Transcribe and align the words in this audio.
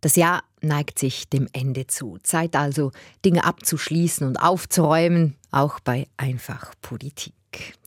Das 0.00 0.16
Jahr 0.16 0.42
neigt 0.60 0.98
sich 0.98 1.28
dem 1.28 1.48
Ende 1.52 1.86
zu. 1.86 2.18
Zeit 2.22 2.56
also, 2.56 2.92
Dinge 3.24 3.44
abzuschließen 3.44 4.26
und 4.26 4.36
aufzuräumen, 4.36 5.36
auch 5.50 5.80
bei 5.80 6.06
Einfach 6.16 6.74
Politik. 6.82 7.34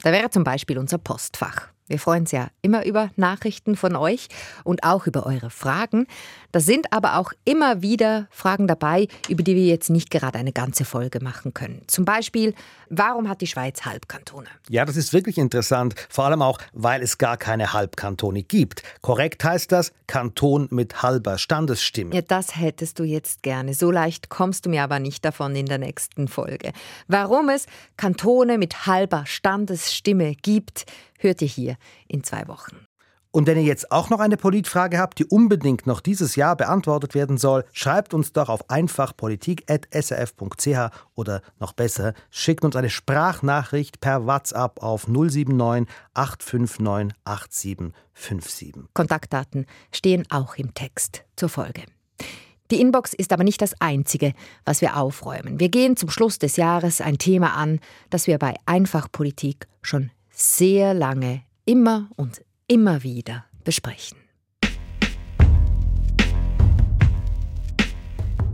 Da 0.03 0.11
wäre 0.11 0.29
zum 0.29 0.43
Beispiel 0.43 0.77
unser 0.77 0.97
Postfach. 0.97 1.69
Wir 1.91 1.99
freuen 1.99 2.21
uns 2.21 2.31
ja 2.31 2.47
immer 2.61 2.85
über 2.85 3.09
Nachrichten 3.17 3.75
von 3.75 3.97
euch 3.97 4.29
und 4.63 4.85
auch 4.85 5.07
über 5.07 5.25
eure 5.25 5.49
Fragen. 5.49 6.07
Da 6.53 6.61
sind 6.61 6.93
aber 6.93 7.17
auch 7.17 7.33
immer 7.43 7.81
wieder 7.81 8.27
Fragen 8.31 8.65
dabei, 8.65 9.09
über 9.27 9.43
die 9.43 9.55
wir 9.55 9.65
jetzt 9.65 9.89
nicht 9.89 10.09
gerade 10.09 10.39
eine 10.39 10.53
ganze 10.53 10.85
Folge 10.85 11.21
machen 11.21 11.53
können. 11.53 11.81
Zum 11.87 12.05
Beispiel, 12.05 12.53
warum 12.89 13.27
hat 13.27 13.41
die 13.41 13.47
Schweiz 13.47 13.83
Halbkantone? 13.83 14.47
Ja, 14.69 14.85
das 14.85 14.95
ist 14.95 15.11
wirklich 15.11 15.37
interessant, 15.37 15.95
vor 16.09 16.25
allem 16.25 16.41
auch, 16.41 16.59
weil 16.71 17.01
es 17.01 17.17
gar 17.17 17.35
keine 17.35 17.73
Halbkantone 17.73 18.43
gibt. 18.43 18.83
Korrekt 19.01 19.43
heißt 19.43 19.69
das 19.73 19.91
Kanton 20.07 20.69
mit 20.71 21.03
halber 21.03 21.37
Standesstimme. 21.37 22.15
Ja, 22.15 22.21
das 22.21 22.55
hättest 22.55 22.99
du 22.99 23.03
jetzt 23.03 23.43
gerne. 23.43 23.73
So 23.73 23.91
leicht 23.91 24.29
kommst 24.29 24.65
du 24.65 24.69
mir 24.69 24.83
aber 24.83 24.99
nicht 24.99 25.25
davon 25.25 25.57
in 25.57 25.65
der 25.65 25.77
nächsten 25.77 26.29
Folge. 26.29 26.71
Warum 27.09 27.49
es 27.49 27.65
Kantone 27.97 28.57
mit 28.57 28.85
halber 28.85 29.25
Standesstimme 29.25 30.35
gibt, 30.35 30.85
hört 31.21 31.41
ihr 31.41 31.47
hier 31.47 31.77
in 32.07 32.23
zwei 32.23 32.47
Wochen. 32.47 32.85
Und 33.33 33.47
wenn 33.47 33.57
ihr 33.57 33.63
jetzt 33.63 33.93
auch 33.93 34.09
noch 34.09 34.19
eine 34.19 34.35
Politfrage 34.35 34.99
habt, 34.99 35.17
die 35.17 35.23
unbedingt 35.25 35.87
noch 35.87 36.01
dieses 36.01 36.35
Jahr 36.35 36.57
beantwortet 36.57 37.15
werden 37.15 37.37
soll, 37.37 37.63
schreibt 37.71 38.13
uns 38.13 38.33
doch 38.33 38.49
auf 38.49 38.69
einfachpolitik.srf.ch 38.69 40.89
oder 41.15 41.41
noch 41.57 41.71
besser, 41.71 42.13
schickt 42.29 42.65
uns 42.65 42.75
eine 42.75 42.89
Sprachnachricht 42.89 44.01
per 44.01 44.25
WhatsApp 44.25 44.83
auf 44.83 45.07
079 45.07 45.87
859 46.13 47.15
8757. 47.23 48.73
Kontaktdaten 48.93 49.65
stehen 49.93 50.29
auch 50.29 50.55
im 50.55 50.73
Text 50.73 51.23
zur 51.37 51.47
Folge. 51.47 51.83
Die 52.69 52.81
Inbox 52.81 53.13
ist 53.13 53.31
aber 53.31 53.45
nicht 53.45 53.61
das 53.61 53.79
Einzige, 53.79 54.33
was 54.65 54.81
wir 54.81 54.97
aufräumen. 54.97 55.57
Wir 55.59 55.69
gehen 55.69 55.95
zum 55.95 56.09
Schluss 56.09 56.37
des 56.37 56.57
Jahres 56.57 56.99
ein 56.99 57.17
Thema 57.17 57.53
an, 57.53 57.79
das 58.09 58.27
wir 58.27 58.37
bei 58.37 58.55
Einfachpolitik 58.65 59.69
schon 59.81 60.11
sehr 60.41 60.93
lange, 60.93 61.43
immer 61.65 62.09
und 62.15 62.41
immer 62.67 63.03
wieder 63.03 63.45
besprechen. 63.63 64.17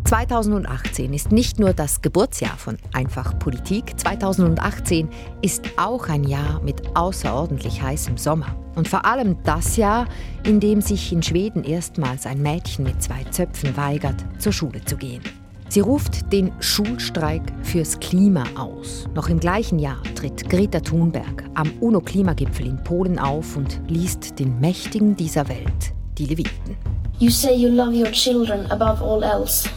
2018 0.03 1.13
ist 1.13 1.33
nicht 1.33 1.59
nur 1.59 1.73
das 1.73 2.01
Geburtsjahr 2.01 2.57
von 2.57 2.77
Einfach 2.93 3.37
Politik, 3.39 3.99
2018 3.99 5.09
ist 5.41 5.65
auch 5.77 6.07
ein 6.07 6.23
Jahr 6.23 6.61
mit 6.61 6.95
außerordentlich 6.95 7.81
heißem 7.81 8.17
Sommer. 8.17 8.55
Und 8.75 8.87
vor 8.87 9.03
allem 9.03 9.43
das 9.43 9.75
Jahr, 9.75 10.07
in 10.45 10.61
dem 10.61 10.79
sich 10.79 11.11
in 11.11 11.23
Schweden 11.23 11.65
erstmals 11.65 12.25
ein 12.25 12.41
Mädchen 12.41 12.85
mit 12.85 13.03
zwei 13.03 13.23
Zöpfen 13.25 13.75
weigert, 13.75 14.23
zur 14.39 14.53
Schule 14.53 14.83
zu 14.85 14.95
gehen. 14.95 15.23
Sie 15.69 15.81
ruft 15.81 16.31
den 16.31 16.51
Schulstreik 16.59 17.41
fürs 17.61 17.99
Klima 17.99 18.43
aus. 18.55 19.05
Noch 19.13 19.27
im 19.27 19.39
gleichen 19.39 19.79
Jahr 19.79 20.01
tritt 20.15 20.49
Greta 20.49 20.79
Thunberg 20.79 21.43
am 21.55 21.71
UNO-Klimagipfel 21.81 22.65
in 22.67 22.83
Polen 22.83 23.19
auf 23.19 23.57
und 23.57 23.81
liest 23.87 24.39
den 24.39 24.59
Mächtigen 24.59 25.15
dieser 25.15 25.47
Welt 25.49 25.93
die 26.17 26.25
Leviten. 26.25 26.77
You 27.19 27.29
say 27.29 27.53
you 27.53 27.69
love 27.69 27.93
your 27.93 28.11
children 28.11 28.65
above 28.71 29.03
all 29.03 29.23
else, 29.23 29.67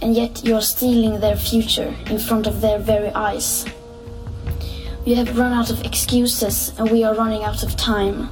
and 0.00 0.16
yet 0.16 0.42
you 0.44 0.54
are 0.54 0.62
stealing 0.62 1.20
their 1.20 1.36
future 1.36 1.88
in 2.10 2.18
front 2.18 2.46
of 2.46 2.60
their 2.60 2.80
very 2.80 3.10
eyes. 3.14 3.66
You 5.04 5.16
have 5.16 5.38
run 5.38 5.52
out 5.52 5.70
of 5.70 5.82
excuses 5.84 6.72
and 6.78 6.90
we 6.90 7.04
are 7.04 7.16
running 7.16 7.42
out 7.42 7.62
of 7.62 7.74
time. 7.76 8.28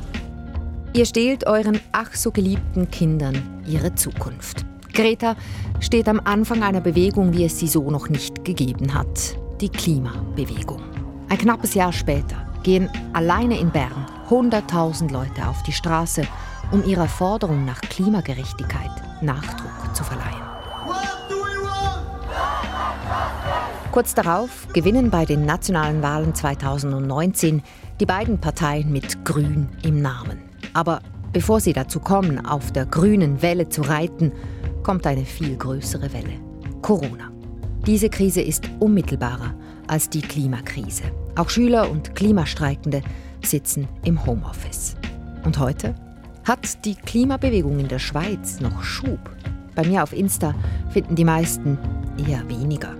Ihr 0.94 1.04
stehlt 1.04 1.46
euren 1.46 1.80
ach 1.92 2.14
so 2.14 2.30
geliebten 2.30 2.90
Kindern 2.90 3.42
ihre 3.66 3.94
Zukunft. 3.94 4.64
Greta 4.96 5.36
steht 5.78 6.08
am 6.08 6.22
Anfang 6.24 6.62
einer 6.62 6.80
Bewegung, 6.80 7.34
wie 7.34 7.44
es 7.44 7.58
sie 7.58 7.68
so 7.68 7.90
noch 7.90 8.08
nicht 8.08 8.46
gegeben 8.46 8.94
hat, 8.94 9.36
die 9.60 9.68
Klimabewegung. 9.68 10.80
Ein 11.28 11.36
knappes 11.36 11.74
Jahr 11.74 11.92
später 11.92 12.50
gehen 12.62 12.88
alleine 13.12 13.60
in 13.60 13.70
Bern 13.70 14.06
100.000 14.30 15.12
Leute 15.12 15.46
auf 15.46 15.62
die 15.64 15.72
Straße, 15.72 16.26
um 16.72 16.82
ihrer 16.82 17.08
Forderung 17.08 17.66
nach 17.66 17.82
Klimagerechtigkeit 17.82 18.90
Nachdruck 19.20 19.94
zu 19.94 20.02
verleihen. 20.02 20.46
Kurz 23.92 24.14
darauf 24.14 24.66
gewinnen 24.72 25.10
bei 25.10 25.26
den 25.26 25.44
nationalen 25.44 26.02
Wahlen 26.02 26.34
2019 26.34 27.62
die 28.00 28.06
beiden 28.06 28.40
Parteien 28.40 28.90
mit 28.90 29.26
Grün 29.26 29.68
im 29.82 30.00
Namen. 30.00 30.38
Aber 30.72 31.00
bevor 31.34 31.60
sie 31.60 31.74
dazu 31.74 32.00
kommen, 32.00 32.46
auf 32.46 32.72
der 32.72 32.86
grünen 32.86 33.42
Welle 33.42 33.68
zu 33.68 33.82
reiten, 33.82 34.32
kommt 34.86 35.04
eine 35.04 35.24
viel 35.24 35.56
größere 35.56 36.12
Welle. 36.12 36.34
Corona. 36.80 37.32
Diese 37.88 38.08
Krise 38.08 38.40
ist 38.40 38.70
unmittelbarer 38.78 39.52
als 39.88 40.08
die 40.08 40.20
Klimakrise. 40.20 41.02
Auch 41.34 41.50
Schüler 41.50 41.90
und 41.90 42.14
Klimastreikende 42.14 43.02
sitzen 43.44 43.88
im 44.04 44.24
Homeoffice. 44.24 44.94
Und 45.44 45.58
heute 45.58 45.92
hat 46.44 46.84
die 46.84 46.94
Klimabewegung 46.94 47.80
in 47.80 47.88
der 47.88 47.98
Schweiz 47.98 48.60
noch 48.60 48.84
Schub. 48.84 49.18
Bei 49.74 49.84
mir 49.84 50.04
auf 50.04 50.12
Insta 50.12 50.54
finden 50.90 51.16
die 51.16 51.24
meisten 51.24 51.76
eher 52.16 52.48
weniger. 52.48 52.94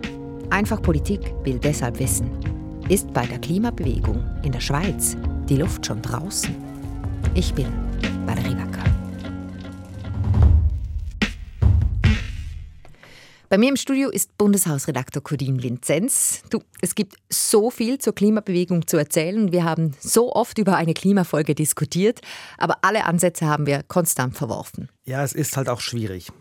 Einfach 0.50 0.82
Politik 0.82 1.20
will 1.44 1.60
deshalb 1.60 2.00
wissen, 2.00 2.28
ist 2.88 3.12
bei 3.12 3.26
der 3.26 3.38
Klimabewegung 3.38 4.24
in 4.42 4.50
der 4.50 4.58
Schweiz 4.58 5.16
die 5.48 5.58
Luft 5.58 5.86
schon 5.86 6.02
draußen? 6.02 6.52
Ich 7.34 7.54
bin 7.54 7.85
Bei 13.48 13.58
mir 13.58 13.68
im 13.68 13.76
Studio 13.76 14.08
ist 14.08 14.36
Bundeshausredaktor 14.38 15.22
Cordin 15.22 15.62
Vinzenz. 15.62 16.42
Du, 16.50 16.62
es 16.80 16.96
gibt 16.96 17.14
so 17.30 17.70
viel 17.70 17.98
zur 17.98 18.12
Klimabewegung 18.12 18.88
zu 18.88 18.96
erzählen. 18.96 19.52
Wir 19.52 19.62
haben 19.62 19.92
so 20.00 20.32
oft 20.32 20.58
über 20.58 20.74
eine 20.74 20.94
Klimafolge 20.94 21.54
diskutiert, 21.54 22.22
aber 22.58 22.78
alle 22.82 23.04
Ansätze 23.04 23.46
haben 23.46 23.66
wir 23.66 23.84
konstant 23.84 24.36
verworfen. 24.36 24.88
Ja, 25.04 25.22
es 25.22 25.32
ist 25.32 25.56
halt 25.56 25.68
auch 25.68 25.78
schwierig. 25.78 26.32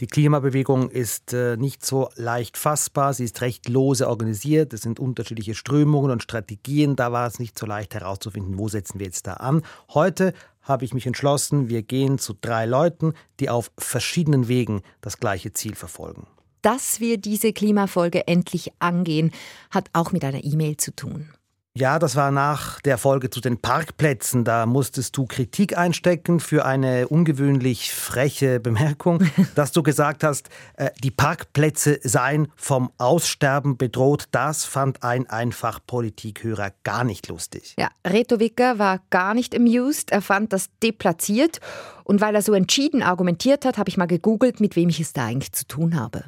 Die 0.00 0.06
Klimabewegung 0.06 0.90
ist 0.90 1.32
äh, 1.32 1.56
nicht 1.56 1.84
so 1.84 2.10
leicht 2.16 2.58
fassbar, 2.58 3.14
sie 3.14 3.24
ist 3.24 3.40
recht 3.40 3.66
lose 3.70 4.06
organisiert, 4.06 4.74
es 4.74 4.82
sind 4.82 5.00
unterschiedliche 5.00 5.54
Strömungen 5.54 6.10
und 6.10 6.22
Strategien, 6.22 6.94
da 6.94 7.10
war 7.10 7.26
es 7.26 7.38
nicht 7.38 7.58
so 7.58 7.64
leicht 7.64 7.94
herauszufinden, 7.94 8.58
wo 8.58 8.68
setzen 8.68 8.98
wir 8.98 9.06
jetzt 9.06 9.26
da 9.26 9.34
an. 9.34 9.62
Heute 9.94 10.34
habe 10.60 10.84
ich 10.84 10.92
mich 10.92 11.06
entschlossen, 11.06 11.70
wir 11.70 11.82
gehen 11.82 12.18
zu 12.18 12.34
drei 12.38 12.66
Leuten, 12.66 13.14
die 13.40 13.48
auf 13.48 13.72
verschiedenen 13.78 14.46
Wegen 14.48 14.82
das 15.00 15.18
gleiche 15.18 15.54
Ziel 15.54 15.74
verfolgen 15.74 16.26
dass 16.62 17.00
wir 17.00 17.18
diese 17.18 17.52
Klimafolge 17.52 18.26
endlich 18.26 18.72
angehen, 18.78 19.32
hat 19.70 19.88
auch 19.92 20.12
mit 20.12 20.24
einer 20.24 20.44
E-Mail 20.44 20.76
zu 20.76 20.94
tun. 20.94 21.28
Ja, 21.72 22.00
das 22.00 22.16
war 22.16 22.32
nach 22.32 22.80
der 22.80 22.98
Folge 22.98 23.30
zu 23.30 23.40
den 23.40 23.56
Parkplätzen. 23.56 24.44
Da 24.44 24.66
musstest 24.66 25.16
du 25.16 25.24
Kritik 25.26 25.78
einstecken 25.78 26.40
für 26.40 26.66
eine 26.66 27.06
ungewöhnlich 27.06 27.94
freche 27.94 28.58
Bemerkung, 28.58 29.22
dass 29.54 29.70
du 29.70 29.84
gesagt 29.84 30.24
hast, 30.24 30.48
äh, 30.76 30.90
die 31.04 31.12
Parkplätze 31.12 32.00
seien 32.02 32.48
vom 32.56 32.90
Aussterben 32.98 33.76
bedroht. 33.76 34.24
Das 34.32 34.64
fand 34.64 35.04
ein 35.04 35.30
einfach 35.30 35.78
Politikhörer 35.86 36.72
gar 36.82 37.04
nicht 37.04 37.28
lustig. 37.28 37.76
Ja, 37.78 37.88
Reto 38.04 38.40
Wicker 38.40 38.80
war 38.80 39.00
gar 39.10 39.34
nicht 39.34 39.54
amused. 39.54 40.10
Er 40.10 40.22
fand 40.22 40.52
das 40.52 40.70
deplatziert. 40.82 41.60
Und 42.02 42.20
weil 42.20 42.34
er 42.34 42.42
so 42.42 42.52
entschieden 42.52 43.04
argumentiert 43.04 43.64
hat, 43.64 43.78
habe 43.78 43.88
ich 43.88 43.96
mal 43.96 44.06
gegoogelt, 44.06 44.58
mit 44.58 44.74
wem 44.74 44.88
ich 44.88 44.98
es 44.98 45.12
da 45.12 45.26
eigentlich 45.26 45.52
zu 45.52 45.64
tun 45.68 45.94
habe. 45.94 46.24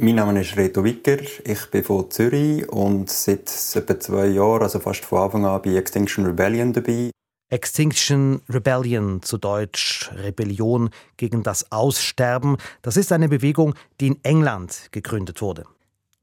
Mein 0.00 0.14
Name 0.14 0.40
ist 0.42 0.56
Reto 0.56 0.84
Wicker, 0.84 1.16
ich 1.44 1.70
bin 1.72 1.82
von 1.82 2.08
Zürich 2.08 2.68
und 2.68 3.10
seit 3.10 3.50
etwa 3.74 3.98
zwei 3.98 4.26
Jahren, 4.28 4.62
also 4.62 4.78
fast 4.78 5.04
von 5.04 5.18
Anfang 5.18 5.44
an, 5.44 5.60
bei 5.60 5.74
Extinction 5.74 6.24
Rebellion 6.24 6.72
dabei. 6.72 7.10
Extinction 7.50 8.40
Rebellion, 8.48 9.22
zu 9.22 9.38
Deutsch 9.38 10.08
Rebellion 10.14 10.90
gegen 11.16 11.42
das 11.42 11.72
Aussterben, 11.72 12.58
das 12.80 12.96
ist 12.96 13.10
eine 13.10 13.28
Bewegung, 13.28 13.74
die 14.00 14.06
in 14.06 14.22
England 14.22 14.86
gegründet 14.92 15.42
wurde. 15.42 15.64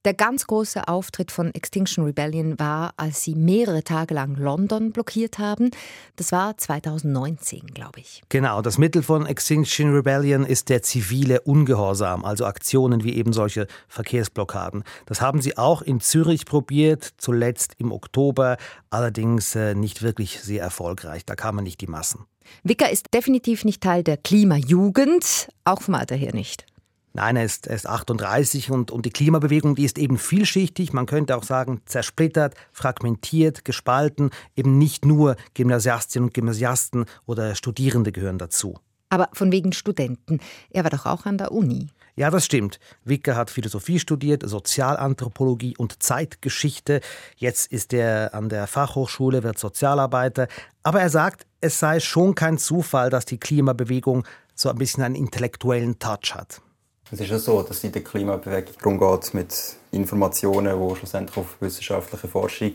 Der 0.06 0.14
ganz 0.14 0.46
große 0.46 0.88
Auftritt 0.88 1.32
von 1.32 1.52
Extinction 1.56 2.06
Rebellion 2.06 2.60
war, 2.60 2.94
als 2.96 3.24
sie 3.24 3.34
mehrere 3.34 3.84
Tage 3.84 4.14
lang 4.14 4.36
London 4.36 4.92
blockiert 4.92 5.40
haben. 5.40 5.72
Das 6.16 6.32
war 6.32 6.56
2019, 6.56 7.66
glaube 7.74 8.02
ich. 8.02 8.22
Genau, 8.30 8.62
das 8.62 8.78
Mittel 8.78 9.02
von 9.02 9.26
Extinction 9.26 9.96
Rebellion 9.96 10.46
ist 10.46 10.70
der 10.70 10.84
zivile 10.84 11.42
Ungehorsam, 11.42 12.24
also 12.24 12.46
Aktionen 12.46 13.04
wie 13.04 13.16
eben 13.16 13.34
solche 13.34 13.66
Verkehrsblockaden. 13.88 14.84
Das 15.08 15.22
haben 15.22 15.42
sie 15.42 15.58
auch 15.58 15.82
in 15.82 16.00
Zürich 16.00 16.46
probiert, 16.46 17.14
zuletzt 17.18 17.74
im 17.80 17.92
Oktober, 17.92 18.58
allerdings 18.92 19.56
äh, 19.56 19.74
nicht 19.74 20.04
wirklich 20.04 20.40
sehr 20.40 20.62
erfolgreich. 20.62 21.26
Da 21.26 21.34
kamen 21.34 21.64
nicht 21.64 21.82
die 21.82 21.88
Massen. 21.88 22.28
Wicker 22.62 22.92
ist 22.92 23.08
definitiv 23.12 23.66
nicht 23.66 23.82
Teil 23.82 24.04
der 24.04 24.18
Klimajugend, 24.18 25.48
auch 25.64 25.82
vom 25.82 25.96
Alter 25.96 26.16
her 26.16 26.36
nicht. 26.36 26.68
Nein, 27.16 27.38
er 27.38 27.46
ist, 27.46 27.68
er 27.68 27.78
ist 27.78 27.88
38 27.88 28.72
und, 28.72 28.92
und 28.92 29.06
die 29.06 29.10
Klimabewegung, 29.10 29.76
die 29.76 29.86
ist 29.86 29.98
eben 29.98 30.18
vielschichtig, 30.18 30.92
man 30.92 31.06
könnte 31.06 31.38
auch 31.38 31.44
sagen 31.44 31.80
zersplittert, 31.86 32.56
fragmentiert, 32.74 33.64
gespalten. 33.64 34.32
Eben 34.58 34.78
nicht 34.78 35.06
nur 35.06 35.38
Gymnasiastinnen 35.54 36.28
und 36.28 36.34
Gymnasiasten 36.34 37.06
oder 37.26 37.56
Studierende 37.56 38.12
gehören 38.12 38.38
dazu. 38.38 38.80
Aber 39.08 39.30
von 39.32 39.50
wegen 39.54 39.72
Studenten. 39.72 40.42
Er 40.70 40.84
war 40.84 40.90
doch 40.90 41.06
auch 41.06 41.26
an 41.26 41.38
der 41.38 41.54
Uni. 41.54 41.88
Ja, 42.18 42.30
das 42.30 42.44
stimmt. 42.44 42.82
Wicker 43.06 43.38
hat 43.38 43.50
Philosophie 43.50 44.00
studiert, 44.00 44.44
Sozialanthropologie 44.46 45.78
und 45.78 46.04
Zeitgeschichte. 46.04 47.00
Jetzt 47.38 47.72
ist 47.72 47.94
er 47.94 48.34
an 48.34 48.50
der 48.50 48.68
Fachhochschule, 48.68 49.44
wird 49.44 49.58
Sozialarbeiter. 49.58 50.50
Aber 50.84 51.00
er 51.00 51.10
sagt, 51.10 51.46
es 51.62 51.80
sei 51.80 52.02
schon 52.02 52.36
kein 52.36 52.58
Zufall, 52.58 53.10
dass 53.10 53.24
die 53.24 53.38
Klimabewegung 53.38 54.26
so 54.54 54.70
ein 54.70 54.78
bisschen 54.78 55.04
einen 55.04 55.16
intellektuellen 55.16 55.98
Touch 55.98 56.36
hat. 56.36 56.62
Es 57.12 57.20
ist 57.20 57.30
ja 57.30 57.38
so, 57.38 57.62
dass 57.62 57.78
es 57.78 57.84
in 57.84 57.92
der 57.92 58.04
Klimabewegung 58.04 58.74
darum 58.82 59.00
geht, 59.00 59.34
mit 59.34 59.76
Informationen, 59.92 60.90
die 60.90 60.96
schlussendlich 60.96 61.38
auf 61.38 61.62
wissenschaftliche 61.62 62.28
Forschung 62.28 62.74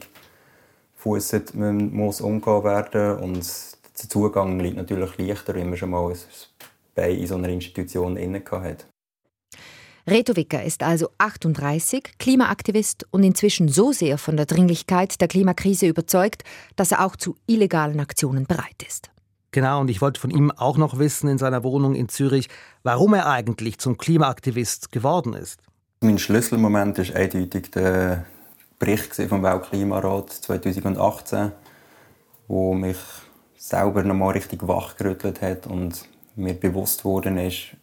man 1.54 1.92
muss 1.92 2.20
umgehen 2.20 2.62
werden 2.62 3.18
und 3.20 3.38
der 3.38 4.08
Zugang 4.08 4.60
liegt 4.60 4.76
natürlich 4.76 5.16
leichter, 5.18 5.54
wenn 5.54 5.70
man 5.70 5.78
schon 5.78 5.90
mal 5.90 6.10
ein 6.10 6.18
Bein 6.94 7.16
in 7.16 7.26
so 7.26 7.36
einer 7.36 7.48
Institution 7.48 8.16
inne 8.16 8.42
hat. 8.50 8.86
Reto 10.06 10.34
Wicker 10.36 10.62
ist 10.62 10.82
also 10.82 11.10
38, 11.18 12.18
Klimaaktivist 12.18 13.06
und 13.10 13.22
inzwischen 13.22 13.68
so 13.68 13.92
sehr 13.92 14.18
von 14.18 14.36
der 14.36 14.46
Dringlichkeit 14.46 15.20
der 15.20 15.28
Klimakrise 15.28 15.86
überzeugt, 15.86 16.42
dass 16.76 16.92
er 16.92 17.04
auch 17.04 17.16
zu 17.16 17.36
illegalen 17.46 18.00
Aktionen 18.00 18.46
bereit 18.46 18.82
ist. 18.86 19.10
Genau, 19.52 19.80
und 19.80 19.90
ich 19.90 20.00
wollte 20.00 20.20
von 20.20 20.30
ihm 20.30 20.52
auch 20.52 20.76
noch 20.76 20.98
wissen 20.98 21.28
in 21.28 21.38
seiner 21.38 21.64
Wohnung 21.64 21.96
in 21.96 22.08
Zürich, 22.08 22.48
warum 22.84 23.14
er 23.14 23.28
eigentlich 23.28 23.78
zum 23.78 23.96
Klimaaktivist 23.96 24.92
geworden 24.92 25.34
ist. 25.34 25.60
Mein 26.00 26.18
Schlüsselmoment 26.18 26.98
ist 26.98 27.14
eindeutig 27.14 27.72
der 27.72 28.26
Bericht 28.78 29.16
vom 29.16 29.42
Weltklimarat 29.42 30.30
2018, 30.30 31.50
wo 32.46 32.74
mich 32.74 32.96
selber 33.56 34.04
nochmal 34.04 34.34
richtig 34.34 34.66
wachgerüttelt 34.66 35.42
hat 35.42 35.66
und 35.66 36.06
mir 36.36 36.54
bewusst 36.54 37.04
worden 37.04 37.36
ist, 37.36 37.76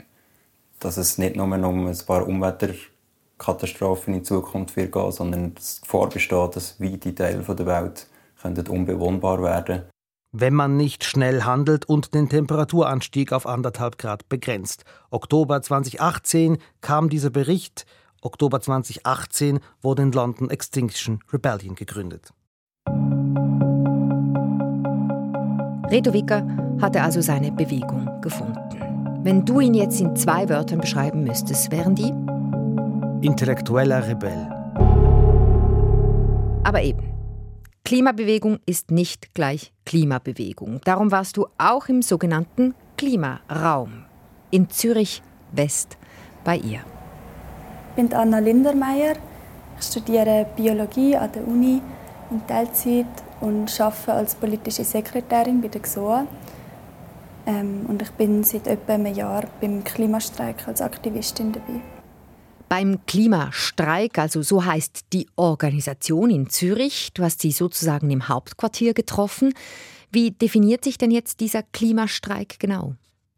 dass 0.80 0.96
es 0.96 1.18
nicht 1.18 1.36
nur 1.36 1.46
um 1.46 1.88
ein 1.88 1.98
paar 2.06 2.26
Umweltkatastrophen 2.26 4.14
in 4.14 4.24
Zukunft 4.24 4.76
wird 4.78 4.94
gehen, 4.94 5.12
sondern 5.12 5.54
dass 5.54 5.76
die 5.76 5.82
Gefahr 5.82 6.08
besteht, 6.08 6.56
dass 6.56 6.80
weite 6.80 7.14
Teile 7.14 7.44
der 7.44 7.66
Welt 7.66 8.08
unbewohnbar 8.70 9.44
werden 9.44 9.84
wenn 10.32 10.54
man 10.54 10.78
nicht 10.78 11.04
schnell 11.04 11.44
handelt 11.44 11.86
und 11.86 12.14
den 12.14 12.30
Temperaturanstieg 12.30 13.32
auf 13.32 13.48
anderthalb 13.48 13.98
Grad 13.98 14.30
begrenzt. 14.30 14.84
Oktober 15.10 15.62
2018 15.62 16.58
kam 16.82 17.10
dieser 17.10 17.30
Bericht. 17.30 17.86
Oktober 18.22 18.60
2018 18.60 19.60
wurde 19.82 20.04
in 20.04 20.12
London 20.12 20.50
Extinction 20.50 21.20
Rebellion 21.32 21.76
gegründet. 21.76 22.34
Reto 25.90 26.14
Wicker 26.14 26.46
hatte 26.82 27.02
also 27.02 27.22
seine 27.22 27.52
Bewegung 27.52 28.22
gefunden. 28.22 28.60
Wenn 29.24 29.46
du 29.46 29.60
ihn 29.60 29.74
jetzt 29.74 30.00
in 30.02 30.16
zwei 30.16 30.48
Wörtern 30.50 30.80
beschreiben 30.80 31.24
müsstest, 31.24 31.72
wären 31.72 31.96
die? 31.96 32.14
Intellektueller 33.26 34.08
Rebell. 34.08 34.48
Aber 36.64 36.82
eben, 36.82 37.17
Klimabewegung 37.88 38.60
ist 38.66 38.92
nicht 38.92 39.34
gleich 39.34 39.72
Klimabewegung. 39.86 40.82
Darum 40.84 41.10
warst 41.10 41.38
du 41.38 41.48
auch 41.58 41.88
im 41.88 42.02
sogenannten 42.02 42.76
Klimaraum 42.98 44.04
in 44.52 44.70
Zürich 44.70 45.22
West 45.54 45.98
bei 46.44 46.58
ihr. 46.58 46.82
Ich 47.92 47.96
bin 47.96 48.14
Anna 48.14 48.40
Lindermeier. 48.40 49.14
Ich 49.80 49.86
studiere 49.86 50.48
Biologie 50.58 51.16
an 51.16 51.32
der 51.32 51.48
Uni 51.48 51.82
in 52.30 52.46
Teilzeit 52.46 53.06
und 53.40 53.80
arbeite 53.80 54.12
als 54.12 54.36
politische 54.36 54.84
Sekretärin 54.84 55.62
bei 55.62 55.70
der 55.70 55.82
XOA. 55.82 56.28
Ähm, 57.46 57.86
und 57.88 58.02
ich 58.02 58.12
bin 58.12 58.44
seit 58.44 58.68
etwa 58.68 58.96
einem 58.96 59.16
Jahr 59.16 59.46
beim 59.62 59.86
Klimastreik 59.86 60.68
als 60.68 60.82
Aktivistin 60.82 61.54
dabei. 61.54 61.80
Beim 62.70 63.06
Klimastreik, 63.06 64.20
also 64.20 64.42
so 64.42 64.66
heißt 64.66 65.14
die 65.14 65.28
Organisation 65.38 66.30
in 66.30 66.50
Zürich, 66.50 67.12
du 67.14 67.24
hast 67.24 67.42
sie 67.42 67.52
sozusagen 67.52 68.12
im 68.12 68.28
Hauptquartier 68.28 68.94
getroffen. 68.94 69.54
Wie 70.12 70.32
definiert 70.32 70.84
sich 70.84 70.98
denn 70.98 71.12
jetzt 71.12 71.40
dieser 71.40 71.64
Klimastreik 71.64 72.60
genau? 72.60 72.96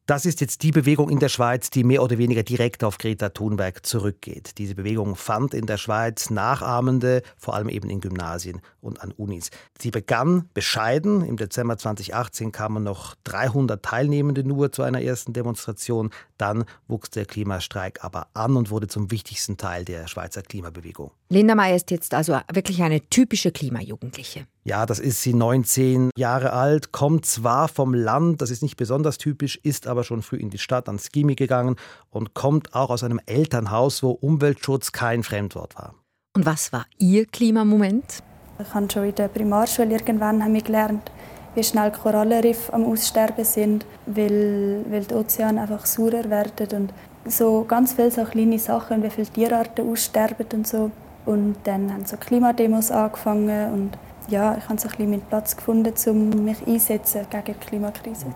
Das 0.10 0.26
ist 0.26 0.42
jetzt 0.42 0.64
die 0.64 0.72
Bewegung 0.72 1.12
in 1.12 1.20
der 1.20 1.30
Schweiz, 1.30 1.70
die 1.70 1.84
mehr 1.84 2.02
oder 2.02 2.18
weniger 2.18 2.42
direkt 2.42 2.84
auf 2.84 2.98
Greta 2.98 3.30
Thunberg 3.30 3.86
zurückgeht. 3.86 4.58
Diese 4.58 4.74
Bewegung 4.74 5.16
fand 5.16 5.54
in 5.54 5.68
der 5.68 5.78
Schweiz 5.78 6.32
Nachahmende, 6.32 7.22
vor 7.38 7.54
allem 7.54 7.70
eben 7.70 7.92
in 7.92 8.02
Gymnasien 8.02 8.60
und 8.82 9.04
an 9.04 9.12
Unis. 9.12 9.52
Sie 9.80 9.92
begann 9.92 10.50
bescheiden. 10.56 11.24
Im 11.24 11.38
Dezember 11.38 11.78
2018 11.78 12.52
kamen 12.52 12.84
noch 12.84 13.14
300 13.26 13.86
Teilnehmende 13.86 14.44
nur 14.44 14.72
zu 14.72 14.82
einer 14.82 15.04
ersten 15.04 15.34
Demonstration. 15.34 16.10
Dann 16.40 16.64
wuchs 16.88 17.10
der 17.10 17.26
Klimastreik 17.26 18.04
aber 18.04 18.28
an 18.34 18.56
und 18.56 18.72
wurde 18.72 18.88
zum 18.88 19.12
wichtigsten 19.12 19.58
Teil 19.58 19.86
der 19.86 20.08
Schweizer 20.08 20.42
Klimabewegung. 20.42 21.12
Linda 21.30 21.54
May 21.54 21.76
ist 21.76 21.92
jetzt 21.92 22.14
also 22.14 22.40
wirklich 22.52 22.82
eine 22.82 23.02
typische 23.10 23.52
Klimajugendliche. 23.52 24.48
Ja, 24.64 24.86
das 24.86 25.00
ist 25.00 25.22
sie 25.22 25.34
19 25.34 26.12
Jahre 26.16 26.54
alt, 26.54 26.92
kommt 26.94 27.26
zwar 27.26 27.68
vom 27.68 27.94
Land, 27.94 28.42
das 28.42 28.52
ist 28.52 28.64
nicht 28.64 28.78
besonders 28.78 29.18
typisch, 29.18 29.60
ist 29.64 29.86
aber 29.86 30.04
schon 30.04 30.22
früh 30.22 30.38
in 30.38 30.50
die 30.50 30.58
Stadt 30.58 30.88
ans 30.88 31.12
Gimmi 31.12 31.36
gegangen 31.36 31.76
und 32.10 32.34
kommt 32.34 32.74
auch 32.74 32.90
aus 32.90 33.04
einem 33.04 33.20
Elternhaus, 33.26 34.02
wo 34.02 34.12
Umweltschutz 34.12 34.92
kein 34.94 35.24
Fremdwort 35.24 35.76
war. 35.76 35.96
Und 36.36 36.46
was 36.46 36.72
war 36.72 36.86
Ihr 36.98 37.26
Klimamoment? 37.26 38.24
Ich 38.62 38.74
habe 38.74 38.90
schon 38.92 39.06
in 39.06 39.16
der 39.16 39.28
Primarschule 39.28 39.92
irgendwann 39.92 40.44
haben 40.44 40.54
wir 40.54 40.62
gelernt, 40.62 41.12
wie 41.56 41.64
schnell 41.64 41.92
Korallenriffe 41.92 42.74
am 42.74 42.86
Aussterben 42.86 43.46
sind, 43.46 43.86
weil, 44.06 44.86
weil 44.90 45.04
die 45.04 45.14
Ozeane 45.14 45.62
einfach 45.62 45.86
saurer 45.86 46.30
werden 46.30 46.68
und 46.72 46.94
so 47.32 47.66
ganz 47.68 47.94
viele 47.94 48.12
so 48.12 48.24
kleine 48.24 48.60
Sachen, 48.60 49.04
wie 49.04 49.10
viele 49.10 49.28
Tierarten 49.28 49.90
aussterben 49.90 50.48
und 50.54 50.68
so. 50.68 50.92
Und 51.26 51.58
dann 51.64 51.94
haben 51.94 52.06
so 52.06 52.18
Klimademos 52.18 52.92
angefangen 52.92 53.74
und 53.74 53.98
ja, 54.30 54.58
ich 54.58 54.70
habe 54.70 54.80
so 54.80 54.88
ein 54.88 54.92
bisschen 54.92 55.10
meinen 55.10 55.22
Platz 55.22 55.56
gefunden, 55.56 55.94
um 56.08 56.46
mich 56.46 56.66
einsetzen 56.68 57.26
gegen 57.30 57.46
die 57.46 57.54
Klimakrise. 57.54 58.28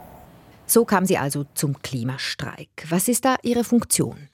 So 0.65 0.85
kam 0.85 1.05
sie 1.05 1.17
also 1.17 1.45
zum 1.53 1.79
Klimastreik. 1.81 2.85
Was 2.89 3.07
ist 3.07 3.25
da 3.25 3.35
Ihre 3.43 3.63
Funktion? 3.63 4.29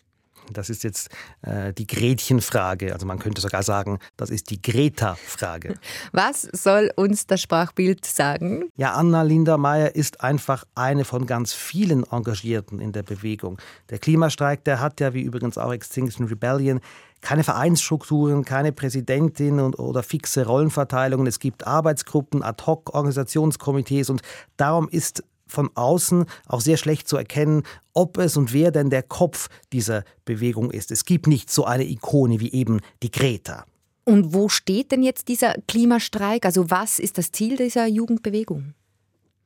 Das 0.53 0.69
ist 0.69 0.83
jetzt 0.83 1.09
äh, 1.41 1.73
die 1.73 1.87
Gretchenfrage. 1.87 2.93
Also 2.93 3.05
man 3.05 3.19
könnte 3.19 3.41
sogar 3.41 3.63
sagen, 3.63 3.99
das 4.17 4.29
ist 4.29 4.49
die 4.49 4.61
Greta-Frage. 4.61 5.75
Was 6.11 6.41
soll 6.41 6.91
uns 6.95 7.27
das 7.27 7.41
Sprachbild 7.41 8.05
sagen? 8.05 8.69
Ja, 8.75 8.93
Anna 8.93 9.21
Linda 9.21 9.57
Meyer 9.57 9.95
ist 9.95 10.21
einfach 10.21 10.65
eine 10.75 11.05
von 11.05 11.25
ganz 11.25 11.53
vielen 11.53 12.03
Engagierten 12.11 12.79
in 12.79 12.91
der 12.91 13.03
Bewegung. 13.03 13.57
Der 13.89 13.99
Klimastreik, 13.99 14.63
der 14.63 14.79
hat 14.79 14.99
ja, 14.99 15.13
wie 15.13 15.21
übrigens 15.21 15.57
auch 15.57 15.71
Extinction 15.71 16.27
Rebellion, 16.27 16.79
keine 17.21 17.44
Vereinsstrukturen, 17.44 18.45
keine 18.45 18.71
Präsidentin 18.71 19.59
und, 19.59 19.77
oder 19.77 20.03
fixe 20.03 20.45
Rollenverteilungen. 20.45 21.27
Es 21.27 21.39
gibt 21.39 21.68
Arbeitsgruppen, 21.68 22.44
Ad-hoc-Organisationskomitees 22.44 24.09
und 24.09 24.21
darum 24.57 24.87
ist 24.89 25.23
von 25.49 25.69
außen 25.75 26.25
auch 26.47 26.61
sehr 26.61 26.77
schlecht 26.77 27.07
zu 27.07 27.18
erkennen, 27.18 27.63
ob 27.94 28.18
es 28.18 28.37
und 28.37 28.53
wer 28.53 28.71
denn 28.71 28.89
der 28.89 29.03
Kopf 29.03 29.49
dieser 29.73 30.03
Bewegung 30.25 30.71
ist. 30.71 30.91
Es 30.91 31.06
gibt 31.06 31.27
nicht 31.27 31.51
so 31.51 31.65
eine 31.65 31.83
Ikone 31.83 32.39
wie 32.39 32.51
eben 32.51 32.79
die 33.03 33.11
Greta. 33.11 33.65
Und 34.06 34.33
wo 34.33 34.49
steht 34.49 34.91
denn 34.91 35.03
jetzt 35.03 35.27
dieser 35.27 35.53
Klimastreik? 35.68 36.45
Also 36.45 36.71
was 36.71 36.97
ist 36.97 37.18
das 37.18 37.31
Ziel 37.31 37.57
dieser 37.57 37.85
Jugendbewegung? 37.85 38.73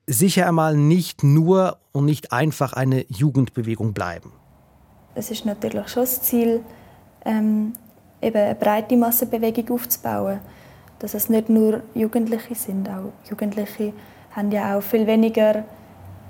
Sicher 0.07 0.47
einmal 0.47 0.77
nicht 0.77 1.23
nur 1.23 1.79
und 1.91 2.05
nicht 2.05 2.31
einfach 2.31 2.73
eine 2.73 3.05
Jugendbewegung 3.09 3.93
bleiben. 3.93 4.31
Es 5.15 5.31
ist 5.31 5.45
natürlich 5.45 5.89
schon 5.89 6.03
das 6.03 6.21
Ziel, 6.21 6.61
ähm, 7.25 7.73
eben 8.21 8.37
eine 8.37 8.55
breite 8.55 8.95
Massenbewegung 8.95 9.69
aufzubauen. 9.69 10.39
Dass 10.99 11.13
es 11.13 11.29
nicht 11.29 11.49
nur 11.49 11.81
Jugendliche 11.93 12.55
sind. 12.55 12.87
Auch 12.87 13.11
Jugendliche 13.29 13.91
haben 14.31 14.51
ja 14.51 14.77
auch 14.77 14.81
viel 14.81 15.05
weniger 15.05 15.65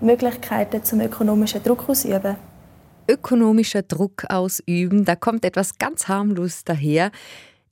Möglichkeiten 0.03 0.83
zum 0.83 1.01
ökonomischen 1.01 1.63
Druck 1.63 1.89
ausüben. 1.89 2.35
Ökonomischer 3.09 3.81
Druck 3.81 4.25
ausüben, 4.29 5.05
da 5.05 5.15
kommt 5.15 5.43
etwas 5.45 5.77
ganz 5.77 6.07
harmlos 6.07 6.63
daher, 6.63 7.11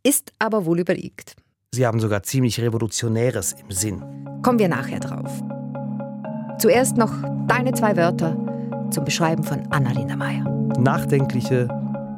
ist 0.03 0.33
aber 0.39 0.65
wohl 0.65 0.79
überlegt. 0.79 1.35
Sie 1.73 1.85
haben 1.85 1.99
sogar 1.99 2.23
ziemlich 2.23 2.59
Revolutionäres 2.59 3.53
im 3.53 3.71
Sinn. 3.71 4.03
Kommen 4.41 4.59
wir 4.59 4.67
nachher 4.67 4.99
drauf. 4.99 5.41
Zuerst 6.59 6.97
noch 6.97 7.13
deine 7.47 7.73
zwei 7.73 7.95
Wörter 7.95 8.35
zum 8.91 9.05
Beschreiben 9.05 9.43
von 9.43 9.65
Annalena 9.71 10.15
Meyer. 10.15 10.43
Nachdenkliche 10.77 11.69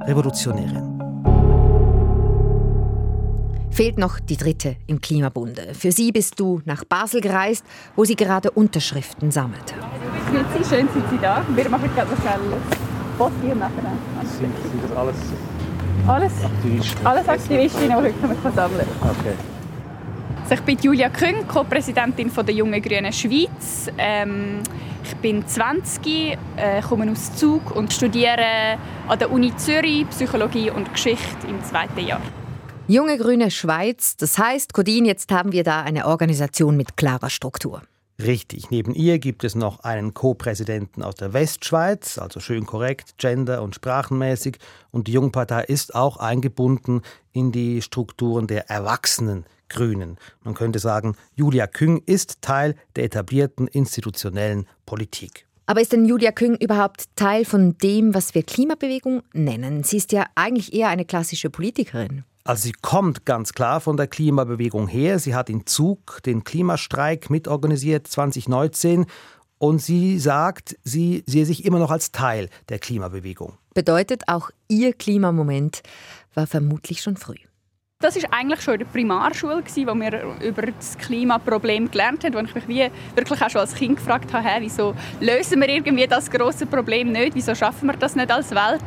Revolutionärin 0.05 0.92
fehlt 3.73 3.97
noch 3.97 4.19
die 4.19 4.37
dritte 4.37 4.75
im 4.85 5.01
Klimabunde. 5.01 5.73
Für 5.73 5.91
sie 5.91 6.11
bist 6.11 6.39
du 6.39 6.61
nach 6.65 6.85
Basel 6.85 7.21
gereist, 7.21 7.65
wo 7.95 8.05
sie 8.05 8.15
gerade 8.15 8.51
Unterschriften 8.51 9.31
sammelte. 9.31 9.73
Grüezi, 10.29 10.69
schön 10.69 10.87
sind 10.93 11.09
Sie 11.09 11.17
da. 11.19 11.43
Wir 11.55 11.69
machen 11.69 11.89
gerade 11.95 12.11
noch 12.11 12.25
ein 12.25 12.39
Foto 13.17 13.55
nachher. 13.55 13.97
Sind, 14.39 14.53
sind 14.61 14.83
das 14.83 14.97
alles 14.97 15.15
alles 16.05 16.33
Aktivisten? 16.43 17.07
Alles 17.07 17.29
Aktivistinnen, 17.29 17.89
die 17.89 17.95
heute 17.95 18.51
sammeln 18.55 18.85
Okay. 19.01 19.33
Also 20.43 20.55
ich 20.55 20.61
bin 20.61 20.77
Julia 20.81 21.09
Küng, 21.09 21.47
Co-Präsidentin 21.47 22.29
der 22.35 22.53
Jungen 22.53 22.81
Grünen 22.81 23.13
Schweiz. 23.13 23.89
Ähm, 23.97 24.59
ich 25.03 25.15
bin 25.17 25.47
20, 25.47 26.37
äh, 26.57 26.81
komme 26.81 27.09
aus 27.09 27.35
Zug 27.35 27.75
und 27.75 27.93
studiere 27.93 28.77
an 29.07 29.17
der 29.17 29.31
Uni 29.31 29.55
Zürich 29.55 30.07
Psychologie 30.09 30.69
und 30.69 30.91
Geschichte 30.93 31.47
im 31.47 31.63
zweiten 31.63 32.05
Jahr. 32.05 32.21
Junge 32.87 33.17
Grüne 33.17 33.49
Schweiz, 33.49 34.17
das 34.17 34.37
heißt, 34.37 34.73
Codin, 34.73 35.05
jetzt 35.05 35.31
haben 35.31 35.53
wir 35.53 35.63
da 35.63 35.81
eine 35.83 36.05
Organisation 36.05 36.75
mit 36.75 36.97
klarer 36.97 37.29
Struktur. 37.29 37.81
Richtig. 38.21 38.71
Neben 38.71 38.93
ihr 38.93 39.19
gibt 39.19 39.45
es 39.45 39.55
noch 39.55 39.79
einen 39.79 40.13
Co-Präsidenten 40.13 41.01
aus 41.01 41.15
der 41.15 41.31
Westschweiz, 41.31 42.17
also 42.17 42.41
schön 42.41 42.65
korrekt, 42.65 43.17
gender- 43.17 43.61
und 43.61 43.73
sprachenmäßig. 43.73 44.57
Und 44.91 45.07
die 45.07 45.13
Jungpartei 45.13 45.63
ist 45.63 45.95
auch 45.95 46.17
eingebunden 46.17 47.01
in 47.31 47.53
die 47.53 47.81
Strukturen 47.81 48.47
der 48.47 48.69
Erwachsenen 48.69 49.45
Grünen. 49.69 50.17
Man 50.43 50.53
könnte 50.53 50.79
sagen, 50.79 51.15
Julia 51.35 51.67
Küng 51.67 52.03
ist 52.05 52.41
Teil 52.41 52.75
der 52.97 53.05
etablierten 53.05 53.67
institutionellen 53.67 54.67
Politik. 54.85 55.47
Aber 55.67 55.79
ist 55.79 55.93
denn 55.93 56.05
Julia 56.05 56.33
Küng 56.33 56.57
überhaupt 56.57 57.05
Teil 57.15 57.45
von 57.45 57.77
dem, 57.77 58.13
was 58.13 58.35
wir 58.35 58.43
Klimabewegung 58.43 59.23
nennen? 59.31 59.83
Sie 59.83 59.95
ist 59.95 60.11
ja 60.11 60.25
eigentlich 60.35 60.73
eher 60.73 60.89
eine 60.89 61.05
klassische 61.05 61.49
Politikerin. 61.49 62.25
Also 62.45 62.63
sie 62.63 62.73
kommt 62.73 63.25
ganz 63.25 63.53
klar 63.53 63.79
von 63.79 63.95
der 63.95 64.07
Klimabewegung 64.07 64.87
her. 64.87 65.17
Sie 65.17 65.33
hat 65.33 65.49
in 65.49 65.65
Zug 65.65 66.21
den 66.25 66.43
Klimastreik 66.43 67.29
mitorganisiert 67.29 68.05
2019 68.07 69.05
und 69.59 69.79
sie 69.79 70.19
sagt, 70.19 70.75
sie 70.83 71.23
sehe 71.25 71.45
sich 71.45 71.63
immer 71.63 71.79
noch 71.79 71.89
als 71.89 72.11
Teil 72.11 72.49
der 72.67 72.79
Klimabewegung. 72.79 73.53
Bedeutet, 73.73 74.23
auch 74.27 74.49
ihr 74.67 74.91
Klimamoment 74.91 75.83
war 76.33 76.45
vermutlich 76.45 77.01
schon 77.01 77.15
früh. 77.15 77.37
Das 78.03 78.17
ist 78.17 78.27
eigentlich 78.31 78.59
schon 78.59 78.73
in 78.73 78.79
der 78.81 78.87
Primarschule, 78.87 79.63
wo 79.63 79.95
wir 79.95 80.35
über 80.45 80.63
das 80.63 80.97
Klimaproblem 80.97 81.89
gelernt 81.89 82.25
haben, 82.25 82.33
wo 82.33 82.39
ich 82.39 82.53
mich 82.53 82.67
wie 82.67 82.91
wirklich 83.15 83.41
auch 83.41 83.49
schon 83.49 83.61
als 83.61 83.73
Kind 83.73 83.95
gefragt 83.95 84.33
habe, 84.33 84.49
wieso 84.59 84.93
lösen 85.21 85.61
wir 85.61 85.69
irgendwie 85.69 86.05
das 86.05 86.29
große 86.29 86.65
Problem 86.65 87.13
nicht, 87.13 87.33
wieso 87.33 87.55
schaffen 87.55 87.87
wir 87.87 87.95
das 87.95 88.17
nicht 88.17 88.29
als 88.29 88.51
Welt? 88.51 88.83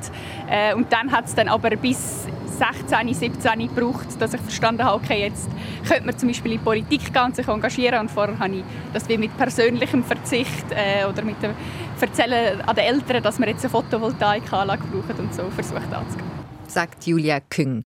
Äh, 0.51 0.75
und 0.75 0.93
dann 0.93 1.11
hat 1.11 1.25
es 1.25 1.35
dann 1.35 1.49
aber 1.49 1.71
bis 1.71 2.26
16, 2.57 3.15
17 3.15 3.69
gebraucht, 3.69 4.07
dass 4.19 4.35
ich 4.35 4.41
verstanden 4.41 4.85
habe, 4.85 4.97
okay, 5.03 5.21
jetzt 5.21 5.49
könnte 5.87 6.07
man 6.07 6.19
zum 6.19 6.29
Beispiel 6.29 6.53
in 6.53 6.61
Politik 6.61 7.13
gehen 7.13 7.25
und 7.25 7.37
sich 7.37 7.47
engagieren. 7.47 8.01
Und 8.01 8.11
vorher 8.11 8.39
habe 8.39 8.57
ich 8.57 8.65
das 8.93 9.09
wie 9.09 9.19
mit 9.19 9.37
persönlichem 9.37 10.03
Verzicht 10.03 10.67
äh, 10.71 11.07
oder 11.07 11.23
mit 11.23 11.43
dem 11.43 11.53
Erzählen 12.01 12.61
an 12.63 12.75
den 12.75 12.85
Eltern, 12.85 13.23
dass 13.23 13.39
wir 13.39 13.49
jetzt 13.49 13.65
eine 13.65 13.71
Photovoltaikanlage 13.71 14.83
brauchen 14.85 15.25
und 15.25 15.35
so 15.35 15.43
versucht 15.51 15.93
anzugehen. 15.93 16.31
Sagt 16.67 17.07
Julia 17.07 17.41
Küng. 17.41 17.83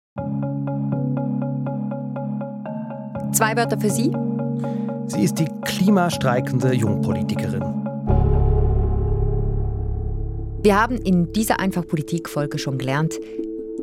Zwei 3.33 3.57
Wörter 3.57 3.79
für 3.79 3.91
Sie. 3.91 4.11
Sie 5.07 5.23
ist 5.25 5.39
die 5.39 5.49
klimastreikende 5.65 6.75
Jungpolitikerin. 6.75 7.79
Wir 10.61 10.81
haben 10.81 10.97
in 10.99 11.33
dieser 11.33 11.61
Einfach-Politik-Folge 11.61 12.59
schon 12.59 12.79
gelernt, 12.79 13.15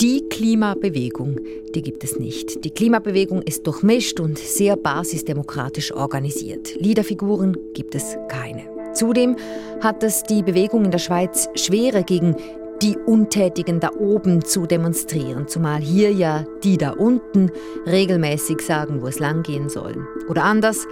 die 0.02 0.28
Klimabewegung, 0.30 1.40
die 1.74 1.82
gibt 1.82 2.04
es 2.04 2.20
nicht. 2.20 2.64
Die 2.66 2.70
Klimabewegung 2.70 3.42
ist 3.42 3.66
durchmischt 3.66 4.20
und 4.20 4.38
sehr 4.38 4.76
basisdemokratisch 4.76 5.94
organisiert. 5.94 6.76
Liederfiguren 6.76 7.58
gibt 7.74 7.96
es 7.96 8.18
keine. 8.28 8.64
Zudem 8.94 9.36
hat 9.82 10.04
es 10.04 10.24
die 10.24 10.44
Bewegung 10.44 10.86
in 10.86 10.92
der 10.92 11.00
Schweiz 11.00 11.48
schwerer 11.56 12.04
gegen 12.04 12.36
die 12.82 12.98
Untätigen 12.98 13.80
da 13.80 13.92
oben 13.98 14.44
zu 14.44 14.66
demonstrieren, 14.66 15.48
zumal 15.48 15.80
hier 15.80 16.12
ja 16.12 16.46
die 16.64 16.78
da 16.78 16.92
unten 16.92 17.52
regelmäßig 17.86 18.62
sagen, 18.62 19.02
wo 19.02 19.08
es 19.08 19.20
langgehen 19.20 19.70
soll. 19.70 20.06
Oder 20.28 20.44
anders, 20.44 20.86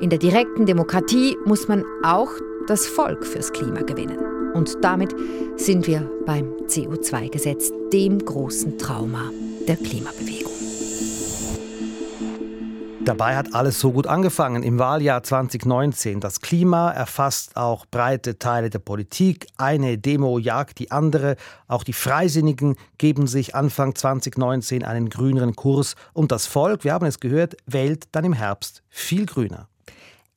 in 0.00 0.10
der 0.10 0.18
direkten 0.18 0.66
Demokratie 0.66 1.36
muss 1.46 1.66
man 1.66 1.84
auch 2.02 2.30
das 2.66 2.86
Volk 2.86 3.24
fürs 3.24 3.52
Klima 3.52 3.80
gewinnen. 3.82 4.29
Und 4.54 4.78
damit 4.82 5.14
sind 5.56 5.86
wir 5.86 6.10
beim 6.26 6.52
CO2-Gesetz, 6.66 7.72
dem 7.92 8.18
großen 8.18 8.78
Trauma 8.78 9.30
der 9.68 9.76
Klimabewegung. 9.76 10.50
Dabei 13.02 13.34
hat 13.34 13.54
alles 13.54 13.80
so 13.80 13.92
gut 13.92 14.06
angefangen 14.06 14.62
im 14.62 14.78
Wahljahr 14.78 15.22
2019. 15.22 16.20
Das 16.20 16.40
Klima 16.40 16.90
erfasst 16.90 17.56
auch 17.56 17.86
breite 17.86 18.38
Teile 18.38 18.68
der 18.68 18.78
Politik. 18.78 19.46
Eine 19.56 19.96
Demo 19.96 20.38
jagt 20.38 20.78
die 20.78 20.90
andere. 20.90 21.36
Auch 21.66 21.82
die 21.82 21.94
Freisinnigen 21.94 22.76
geben 22.98 23.26
sich 23.26 23.54
Anfang 23.54 23.94
2019 23.94 24.84
einen 24.84 25.08
grüneren 25.08 25.56
Kurs. 25.56 25.94
Und 26.12 26.30
das 26.30 26.46
Volk, 26.46 26.84
wir 26.84 26.92
haben 26.92 27.06
es 27.06 27.20
gehört, 27.20 27.56
wählt 27.66 28.04
dann 28.12 28.24
im 28.24 28.34
Herbst 28.34 28.82
viel 28.90 29.24
grüner. 29.24 29.68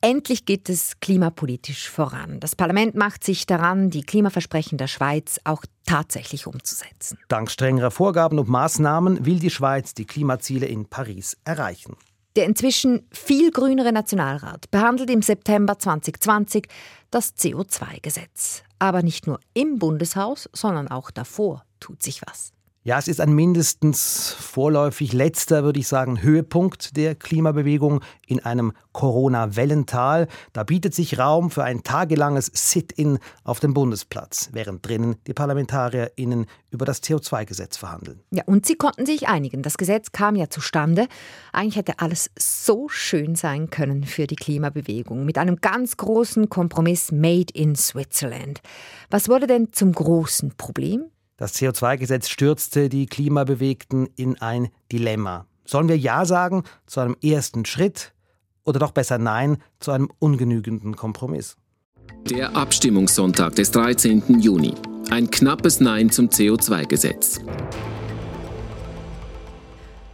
Endlich 0.03 0.45
geht 0.45 0.67
es 0.67 0.99
klimapolitisch 0.99 1.89
voran. 1.89 2.41
Das 2.41 2.57
Parlament 2.57 2.93
macht 2.93 3.23
sich 3.23 3.45
daran, 3.45 3.89
die 3.89 4.03
Klimaversprechen 4.03 4.77
der 4.77 4.87
Schweiz 4.87 5.39
auch 5.45 5.63
tatsächlich 5.85 6.45
umzusetzen. 6.45 7.17
Dank 7.29 7.49
strengerer 7.49 7.89
Vorgaben 7.89 8.37
und 8.37 8.49
Maßnahmen 8.49 9.25
will 9.25 9.39
die 9.39 9.49
Schweiz 9.49 9.93
die 9.93 10.03
Klimaziele 10.03 10.65
in 10.65 10.87
Paris 10.87 11.37
erreichen. 11.45 11.95
Der 12.35 12.47
inzwischen 12.47 13.07
viel 13.13 13.51
grünere 13.51 13.93
Nationalrat 13.93 14.69
behandelt 14.71 15.09
im 15.09 15.21
September 15.21 15.79
2020 15.79 16.67
das 17.09 17.37
CO2-Gesetz. 17.37 18.63
Aber 18.79 19.03
nicht 19.03 19.25
nur 19.25 19.39
im 19.53 19.79
Bundeshaus, 19.79 20.49
sondern 20.51 20.89
auch 20.89 21.11
davor 21.11 21.63
tut 21.79 22.03
sich 22.03 22.21
was. 22.27 22.51
Ja, 22.85 22.99
es 22.99 23.07
ist 23.07 23.21
ein 23.21 23.31
mindestens 23.31 24.35
vorläufig 24.37 25.13
letzter, 25.13 25.63
würde 25.63 25.79
ich 25.79 25.87
sagen, 25.87 26.21
Höhepunkt 26.21 26.97
der 26.97 27.15
Klimabewegung 27.15 28.01
in 28.27 28.43
einem 28.43 28.73
Corona-Wellental. 28.91 30.27
Da 30.51 30.63
bietet 30.63 30.93
sich 30.93 31.17
Raum 31.17 31.49
für 31.49 31.63
ein 31.63 31.83
tagelanges 31.83 32.51
Sit-in 32.53 33.19
auf 33.45 33.61
dem 33.61 33.73
Bundesplatz, 33.73 34.49
während 34.51 34.85
drinnen 34.85 35.15
die 35.27 35.33
ParlamentarierInnen 35.33 36.45
über 36.71 36.83
das 36.83 37.01
CO2-Gesetz 37.01 37.77
verhandeln. 37.77 38.19
Ja, 38.31 38.43
und 38.47 38.65
sie 38.65 38.75
konnten 38.75 39.05
sich 39.05 39.29
einigen. 39.29 39.61
Das 39.61 39.77
Gesetz 39.77 40.11
kam 40.11 40.35
ja 40.35 40.49
zustande. 40.49 41.07
Eigentlich 41.53 41.77
hätte 41.77 41.99
alles 41.99 42.31
so 42.37 42.89
schön 42.89 43.35
sein 43.35 43.69
können 43.69 44.03
für 44.03 44.27
die 44.27 44.35
Klimabewegung. 44.35 45.23
Mit 45.23 45.37
einem 45.37 45.61
ganz 45.61 45.95
großen 45.95 46.49
Kompromiss 46.49 47.13
Made 47.13 47.53
in 47.53 47.77
Switzerland. 47.77 48.59
Was 49.09 49.29
wurde 49.29 49.47
denn 49.47 49.71
zum 49.71 49.93
großen 49.93 50.55
Problem? 50.57 51.05
Das 51.43 51.55
CO2-Gesetz 51.55 52.29
stürzte 52.29 52.87
die 52.87 53.05
Klimabewegten 53.05 54.07
in 54.15 54.39
ein 54.39 54.69
Dilemma. 54.93 55.45
Sollen 55.65 55.89
wir 55.89 55.97
Ja 55.97 56.23
sagen 56.23 56.63
zu 56.87 57.01
einem 57.01 57.17
ersten 57.21 57.65
Schritt 57.65 58.13
oder 58.63 58.79
doch 58.79 58.91
besser 58.91 59.17
Nein 59.17 59.57
zu 59.81 59.91
einem 59.91 60.09
ungenügenden 60.19 60.95
Kompromiss? 60.95 61.57
Der 62.29 62.55
Abstimmungssonntag 62.55 63.55
des 63.55 63.71
13. 63.71 64.39
Juni. 64.39 64.73
Ein 65.09 65.29
knappes 65.29 65.81
Nein 65.81 66.09
zum 66.11 66.29
CO2-Gesetz. 66.29 67.41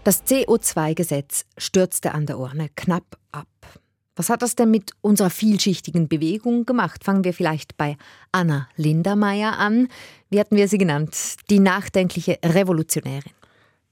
Das 0.04 0.26
CO2-Gesetz 0.26 1.46
stürzte 1.60 2.16
an 2.16 2.26
der 2.26 2.40
Urne 2.40 2.70
knapp 2.76 3.20
ab. 3.32 3.46
Was 4.20 4.30
hat 4.30 4.42
das 4.42 4.56
denn 4.56 4.70
mit 4.70 4.92
unserer 5.00 5.30
vielschichtigen 5.30 6.10
Bewegung 6.10 6.66
gemacht? 6.66 7.06
Fangen 7.06 7.24
wir 7.24 7.34
vielleicht 7.34 7.78
bei 7.78 7.96
Anna 8.34 8.68
Lindermeier 8.76 9.58
an. 9.58 9.88
Wie 10.30 10.42
hatten 10.42 10.58
wir 10.58 10.68
sie 10.68 10.78
genannt? 10.78 11.16
Die 11.50 11.62
nachdenkliche 11.62 12.38
Revolutionärin. 12.44 13.32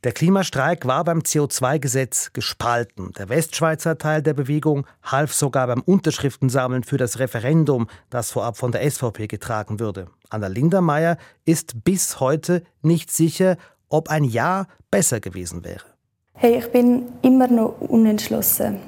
Der 0.03 0.11
Klimastreik 0.11 0.85
war 0.85 1.05
beim 1.05 1.19
CO2-Gesetz 1.19 2.33
gespalten. 2.33 3.13
Der 3.17 3.29
Westschweizer 3.29 3.97
Teil 3.97 4.21
der 4.21 4.33
Bewegung 4.33 4.85
half 5.01 5.33
sogar 5.33 5.65
beim 5.67 5.79
Unterschriftensammeln 5.79 6.83
für 6.83 6.97
das 6.97 7.19
Referendum, 7.19 7.87
das 8.09 8.31
vorab 8.31 8.57
von 8.57 8.73
der 8.73 8.81
SVP 8.91 9.27
getragen 9.27 9.79
würde. 9.79 10.09
Anna 10.29 10.47
Lindermeier 10.47 11.17
ist 11.45 11.85
bis 11.85 12.19
heute 12.19 12.63
nicht 12.81 13.11
sicher, 13.11 13.55
ob 13.87 14.09
ein 14.09 14.25
Ja 14.25 14.67
besser 14.91 15.21
gewesen 15.21 15.63
wäre. 15.63 15.85
Hey, 16.33 16.57
ich 16.57 16.69
bin 16.69 17.03
immer 17.21 17.47
noch 17.47 17.79
unentschlossen 17.79 18.81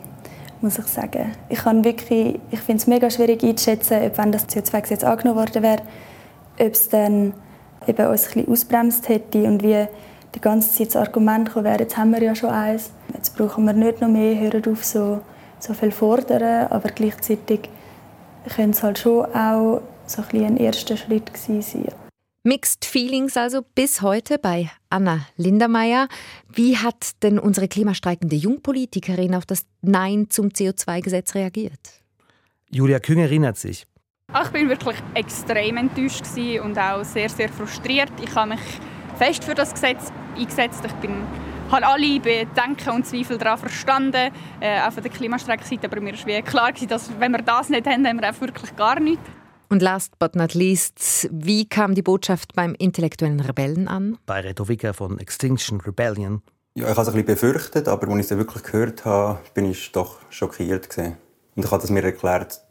muss 0.62 0.78
ich 0.78 0.86
sagen. 0.88 1.32
Ich, 1.50 1.60
ich 1.60 2.60
finde 2.60 2.82
es 2.82 2.88
mega 2.88 3.10
schwierig 3.10 3.44
einzuschätzen, 3.44 4.02
ob 4.04 4.18
wenn 4.18 4.32
das 4.32 4.48
CO2-Gesetz 4.48 5.04
angenommen 5.04 5.40
worden 5.40 5.64
wäre, 5.64 5.82
ob 6.60 6.74
es 6.74 6.90
dann 6.90 7.34
eben 7.88 8.08
uns 8.08 8.28
ein 8.28 8.34
bisschen 8.34 8.52
ausbremst 8.52 9.10
hätte 9.10 9.44
und 9.44 9.64
wie 9.64 9.86
die 10.36 10.42
ganze 10.42 10.72
Zeit 10.72 10.88
das 10.88 10.96
Argument 10.98 11.48
gekommen 11.48 11.66
wäre, 11.66 11.80
jetzt 11.80 11.98
haben 11.98 12.12
wir 12.12 12.22
ja 12.22 12.36
schon 12.36 12.50
eins, 12.50 12.92
jetzt 13.14 13.36
brauchen 13.36 13.66
wir 13.66 13.74
nicht 13.74 14.02
noch 14.02 14.10
mehr, 14.10 14.40
hören 14.40 14.64
auf 14.72 14.84
so, 14.84 15.22
so 15.60 15.74
viel 15.74 15.92
fordern, 15.92 16.68
aber 16.70 16.90
gleichzeitig 16.90 17.70
könnte 18.56 18.72
es 18.72 18.84
halt 18.84 19.00
schon 19.00 19.26
auch 19.34 19.82
so 20.06 20.24
ein, 20.34 20.46
ein 20.46 20.58
erster 20.58 20.98
Schritt 20.98 21.34
gewesen 21.34 21.62
sein. 21.62 22.09
Mixed 22.44 22.86
Feelings 22.86 23.36
also 23.36 23.64
bis 23.76 24.02
heute 24.02 24.40
bei 24.40 24.70
Anna 24.90 25.26
Lindermeier. 25.36 26.08
Wie 26.48 26.78
hat 26.78 27.22
denn 27.22 27.38
unsere 27.38 27.68
klimastreikende 27.68 28.38
Jungpolitikerin 28.38 29.36
auf 29.36 29.46
das 29.46 29.66
Nein 29.82 30.28
zum 30.30 30.48
CO2-Gesetz 30.48 31.36
reagiert? 31.36 32.02
Julia 32.70 33.00
Küng 33.00 33.20
erinnert 33.20 33.58
sich. 33.58 33.86
Ich 34.42 34.50
bin 34.52 34.70
wirklich 34.70 34.96
extrem 35.16 35.76
enttäuscht 35.76 36.24
und 36.64 36.78
auch 36.78 37.04
sehr, 37.04 37.28
sehr 37.28 37.50
frustriert. 37.50 38.12
Ich 38.24 38.34
habe 38.36 38.52
mich 38.52 38.62
fest 39.18 39.44
für 39.44 39.56
das 39.56 39.74
Gesetz 39.74 40.10
eingesetzt. 40.38 40.82
Ich 40.86 40.94
bin 40.94 41.24
habe 41.72 41.86
alle 41.86 42.20
Bedenken 42.20 42.90
und 42.90 43.06
Zweifel 43.06 43.38
daran 43.38 43.60
verstanden, 43.60 44.32
äh, 44.60 44.82
auch 44.82 44.92
von 44.92 45.04
der 45.04 45.12
Klimastreikseite, 45.12 45.86
aber 45.86 46.02
mir 46.02 46.14
war 46.14 46.42
klar, 46.42 46.72
dass 46.72 47.12
wenn 47.20 47.32
wir 47.32 47.42
das 47.44 47.70
nicht 47.70 47.86
haben, 47.86 48.08
haben 48.08 48.20
wir 48.20 48.30
auch 48.30 48.42
wirklich 48.42 48.76
gar 48.76 49.00
nichts. 49.00 49.22
Und 49.72 49.84
last 49.84 50.18
but 50.18 50.36
not 50.36 50.56
least, 50.56 51.30
wie 51.32 51.70
kam 51.70 51.94
die 51.94 52.02
Botschaft 52.02 52.56
beim 52.56 52.74
intellektuellen 52.74 53.40
Rebellen 53.40 53.88
an? 53.88 54.18
Bei 54.26 54.40
Reto 54.40 54.68
Wicker 54.68 54.96
von 54.96 55.20
Extinction 55.20 55.80
Rebellion. 55.80 56.42
Ja, 56.74 56.90
ich 56.90 56.98
habe 56.98 57.02
es 57.02 57.08
ein 57.10 57.14
bisschen 57.14 57.26
befürchtet, 57.28 57.88
aber 57.88 58.08
als 58.08 58.26
ich 58.26 58.32
es 58.32 58.38
wirklich 58.38 58.64
gehört 58.64 59.06
habe, 59.06 59.40
bin 59.54 59.66
ich 59.66 59.92
doch 59.92 60.18
schockiert 60.32 60.90
gewesen. 60.90 61.18
Und 61.56 61.66
ich 61.66 61.72
habe 61.72 61.84
es 61.84 61.92
mir 61.92 62.04
erklärt, 62.04 62.62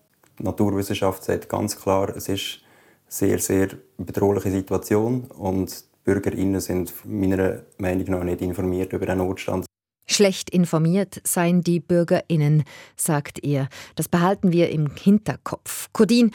die 0.41 0.43
Naturwissenschaft 0.43 1.23
sagt 1.23 1.49
ganz 1.49 1.79
klar, 1.79 2.09
es 2.17 2.29
ist 2.29 2.59
eine 2.63 3.07
sehr, 3.07 3.39
sehr 3.39 3.69
bedrohliche 3.97 4.51
Situation 4.51 5.25
und 5.27 5.71
die 5.71 5.85
BürgerInnen 6.03 6.61
sind 6.61 6.93
meiner 7.05 7.63
Meinung 7.79 8.07
nach 8.11 8.25
nicht 8.25 8.41
informiert 8.41 8.93
über 8.93 9.07
den 9.07 9.19
Notstand. 9.19 9.67
Schlecht 10.11 10.49
informiert 10.51 11.21
seien 11.25 11.63
die 11.63 11.81
BürgerInnen, 11.81 12.65
sagt 12.97 13.45
er. 13.45 13.69
Das 13.95 14.09
behalten 14.09 14.53
wir 14.53 14.71
im 14.71 14.91
Hinterkopf. 14.97 15.91
Codin, 15.93 16.31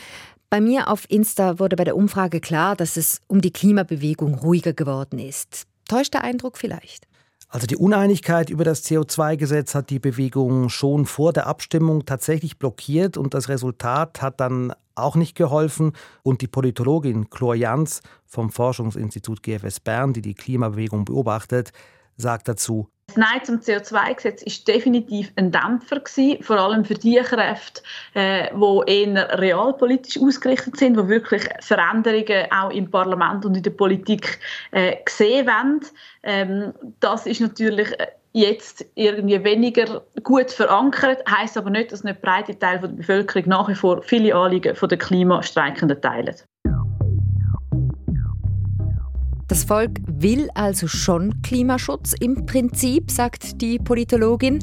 bei 0.53 0.62
mir 0.62 0.88
auf 0.88 1.10
Insta 1.10 1.57
wurde 1.57 1.75
bei 1.75 1.83
der 1.83 1.95
Umfrage 1.95 2.39
klar, 2.39 2.75
dass 2.75 2.95
es 2.95 3.22
um 3.25 3.41
die 3.41 3.50
Klimabewegung 3.50 4.36
ruhiger 4.36 4.72
geworden 4.72 5.17
ist. 5.17 5.65
Täuscht 5.89 6.13
der 6.13 6.24
Eindruck 6.24 6.60
vielleicht? 6.60 7.07
Also 7.48 7.65
die 7.65 7.75
Uneinigkeit 7.75 8.51
über 8.51 8.63
das 8.63 8.86
CO2-Gesetz 8.86 9.74
hat 9.74 9.89
die 9.89 9.98
Bewegung 9.98 10.69
schon 10.69 11.07
vor 11.07 11.33
der 11.33 11.48
Abstimmung 11.48 12.05
tatsächlich 12.05 12.60
blockiert 12.60 13.17
und 13.17 13.33
das 13.33 13.50
Resultat 13.50 14.22
hat 14.22 14.39
dann 14.39 14.74
auch 14.93 15.15
nicht 15.15 15.33
geholfen. 15.33 15.93
Und 16.22 16.41
die 16.41 16.48
Politologin 16.48 17.31
Chlor 17.31 17.55
Jans 17.55 18.01
vom 18.27 18.51
Forschungsinstitut 18.51 19.41
GFS 19.41 19.79
Bern, 19.79 20.13
die 20.13 20.22
die 20.22 20.36
Klimabewegung 20.36 21.05
beobachtet, 21.05 21.72
sagt 22.15 22.48
dazu, 22.48 22.89
das 23.13 23.17
Nein 23.17 23.43
zum 23.43 23.60
CO2-Gesetz 23.60 24.41
ist 24.43 24.67
definitiv 24.67 25.32
ein 25.36 25.51
Dämpfer 25.51 26.00
gewesen, 26.00 26.41
vor 26.43 26.58
allem 26.58 26.84
für 26.84 26.96
die 26.96 27.17
Kräfte, 27.17 27.82
äh, 28.15 28.48
eher 28.88 29.39
realpolitisch 29.39 30.22
ausgerichtet 30.22 30.77
sind, 30.77 30.98
die 30.98 31.08
wirklich 31.08 31.43
Veränderungen 31.62 32.51
auch 32.51 32.72
im 32.72 32.89
Parlament 32.89 33.46
und 33.46 33.55
in 33.55 33.63
der 33.63 33.72
Politik 33.72 34.39
äh, 34.72 34.98
gesehen 35.03 35.48
wollen. 35.48 35.82
Ähm, 36.24 36.74
das 37.00 37.25
ist 37.25 37.41
natürlich 37.41 37.91
äh, 38.00 38.08
jetzt 38.32 38.86
irgendwie 38.96 39.43
weniger 39.43 40.03
gut 40.24 40.50
verankert, 40.50 41.24
heißt 41.29 41.58
aber 41.58 41.70
nicht, 41.70 41.91
dass 41.91 42.03
nicht 42.03 42.22
breite 42.22 42.58
Teil 42.58 42.79
der 42.79 42.88
Bevölkerung 42.88 43.48
nach 43.48 43.70
wie 43.70 43.75
vor 43.75 44.01
viele 44.01 44.36
Anliegen 44.36 44.75
der 44.75 44.98
Klimastreikenden 44.98 46.01
teilen. 46.01 46.36
Das 49.53 49.65
Volk 49.65 50.00
will 50.07 50.50
also 50.55 50.88
schon 50.88 51.43
Klimaschutz 51.43 52.15
im 52.19 52.48
Prinzip, 52.48 53.12
sagt 53.12 53.62
die 53.62 53.77
Politologin. 53.77 54.57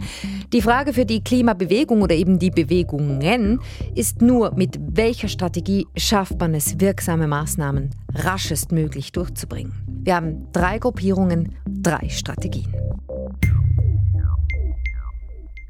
Die 0.52 0.60
Frage 0.60 0.92
für 0.92 1.06
die 1.06 1.22
Klimabewegung 1.22 2.02
oder 2.02 2.16
eben 2.16 2.40
die 2.40 2.50
Bewegungen 2.50 3.60
ist 3.94 4.20
nur, 4.20 4.52
mit 4.56 4.80
welcher 4.80 5.28
Strategie 5.28 5.86
schafft 5.96 6.40
man 6.40 6.54
es, 6.54 6.80
wirksame 6.80 7.28
Maßnahmen 7.28 7.90
raschestmöglich 8.16 9.12
durchzubringen. 9.12 9.74
Wir 9.86 10.16
haben 10.16 10.50
drei 10.50 10.80
Gruppierungen, 10.80 11.54
drei 11.68 12.08
Strategien. 12.08 12.74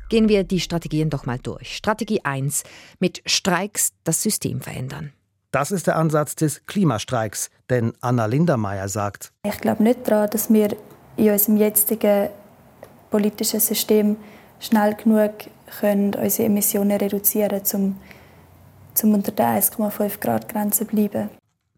Gehen 0.09 0.31
wir 0.31 0.45
die 0.45 0.61
Strategien 0.61 1.11
doch 1.11 1.27
mal 1.27 1.39
durch. 1.39 1.77
Strategie 1.77 2.25
1. 2.25 2.63
Mit 3.01 3.21
Streiks 3.27 3.93
das 4.03 4.23
System 4.23 4.63
verändern. 4.63 5.13
Das 5.53 5.73
ist 5.73 5.89
der 5.89 5.97
Ansatz 5.97 6.37
des 6.37 6.65
Klimastreiks, 6.67 7.51
denn 7.71 7.93
Anna 8.01 8.27
Lindermeier 8.27 8.89
sagt, 8.89 9.33
ich 9.43 9.59
glaube 9.61 9.83
nicht 9.83 10.07
daran, 10.09 10.31
dass 10.31 10.49
wir 10.53 10.77
in 11.17 11.31
unserem 11.31 11.57
jetzigen 11.57 12.29
politischen 13.11 13.59
System 13.59 14.17
schnell 14.61 14.95
genug 14.95 15.33
können 15.81 16.15
unsere 16.15 16.47
Emissionen 16.47 16.97
reduzieren 16.99 17.63
können, 17.65 17.97
um, 19.03 19.09
um 19.09 19.15
unter 19.15 19.33
der 19.33 19.61
1,5 19.61 20.21
Grad 20.21 20.49
Grenze 20.49 20.87
zu 20.87 20.95
bleiben. 20.95 21.31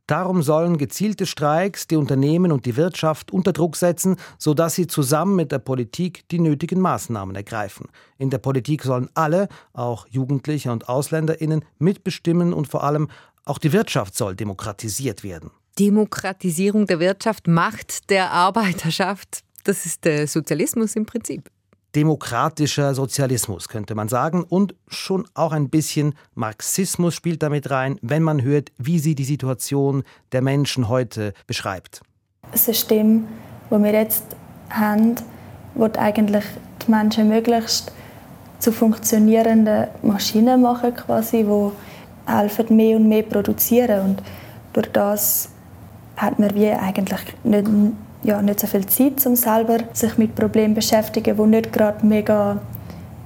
Darum 0.09 0.43
sollen 0.43 0.79
gezielte 0.79 1.26
Streiks 1.26 1.87
die 1.87 1.97
Unternehmen 1.97 2.50
und 2.52 2.67
die 2.67 2.76
Wirtschaft 2.76 3.33
unter 3.33 3.52
Druck 3.52 3.76
setzen, 3.76 4.17
sodass 4.37 4.75
sie 4.75 4.88
zusammen 4.88 5.37
mit 5.37 5.52
der 5.52 5.61
Politik 5.61 6.29
die 6.31 6.41
nötigen 6.41 6.80
Maßnahmen 6.80 7.37
ergreifen. 7.37 7.87
In 8.19 8.28
der 8.28 8.39
Politik 8.39 8.82
sollen 8.82 9.08
alle, 9.15 9.49
auch 9.73 10.06
Jugendliche 10.08 10.73
und 10.73 10.89
Ausländerinnen, 10.89 11.65
mitbestimmen 11.78 12.52
und 12.52 12.67
vor 12.67 12.82
allem 12.82 13.08
auch 13.45 13.59
die 13.59 13.73
Wirtschaft 13.73 14.17
soll 14.17 14.37
demokratisiert 14.37 15.23
werden. 15.23 15.50
Demokratisierung 15.78 16.87
der 16.87 17.00
Wirtschaft, 17.00 17.49
Macht 17.49 18.11
der 18.11 18.31
Arbeiterschaft, 18.31 19.43
das 19.65 19.87
ist 19.87 20.05
der 20.05 20.26
Sozialismus 20.26 20.97
im 20.97 21.07
Prinzip. 21.07 21.50
Demokratischer 21.95 22.95
Sozialismus 22.95 23.69
könnte 23.69 23.95
man 23.95 24.09
sagen 24.09 24.45
und 24.45 24.75
schon 24.89 25.28
auch 25.35 25.52
ein 25.52 25.69
bisschen 25.69 26.15
Marxismus 26.35 27.15
spielt 27.15 27.43
damit 27.43 27.71
rein, 27.71 27.99
wenn 28.00 28.23
man 28.23 28.43
hört, 28.43 28.73
wie 28.78 28.99
sie 28.99 29.15
die 29.15 29.25
Situation 29.25 30.02
der 30.33 30.41
Menschen 30.41 30.89
heute 30.89 31.35
beschreibt. 31.47 32.00
Das 32.50 32.65
System, 32.65 33.28
das 33.69 33.83
wir 33.83 33.93
jetzt 33.93 34.25
haben, 34.71 35.17
wird 35.75 35.99
eigentlich 35.99 36.45
die 36.87 36.91
Menschen 36.91 37.28
möglichst 37.28 37.93
zu 38.59 38.73
funktionierenden 38.73 39.89
Maschinen 40.02 40.63
machen, 40.63 40.95
quasi, 40.95 41.45
wo 41.47 41.73
helfen, 42.26 42.76
mehr 42.76 42.97
und 42.97 43.08
mehr 43.08 43.23
produzieren. 43.23 44.00
Und 44.04 44.23
durch 44.73 44.91
das 44.93 45.49
hat 46.17 46.39
man 46.39 46.54
wie 46.54 46.71
eigentlich 46.71 47.21
nicht, 47.45 47.69
ja, 48.23 48.41
nicht 48.43 48.61
so 48.61 48.67
viel 48.67 48.87
Zeit, 48.87 49.25
um 49.26 49.37
selber 49.37 49.78
sich 49.93 50.17
mit 50.19 50.35
Problemen 50.35 50.75
zu 50.75 50.80
beschäftigen, 50.80 51.37
die 51.37 51.43
nicht 51.43 51.73
gerade 51.73 52.04
mega 52.06 52.61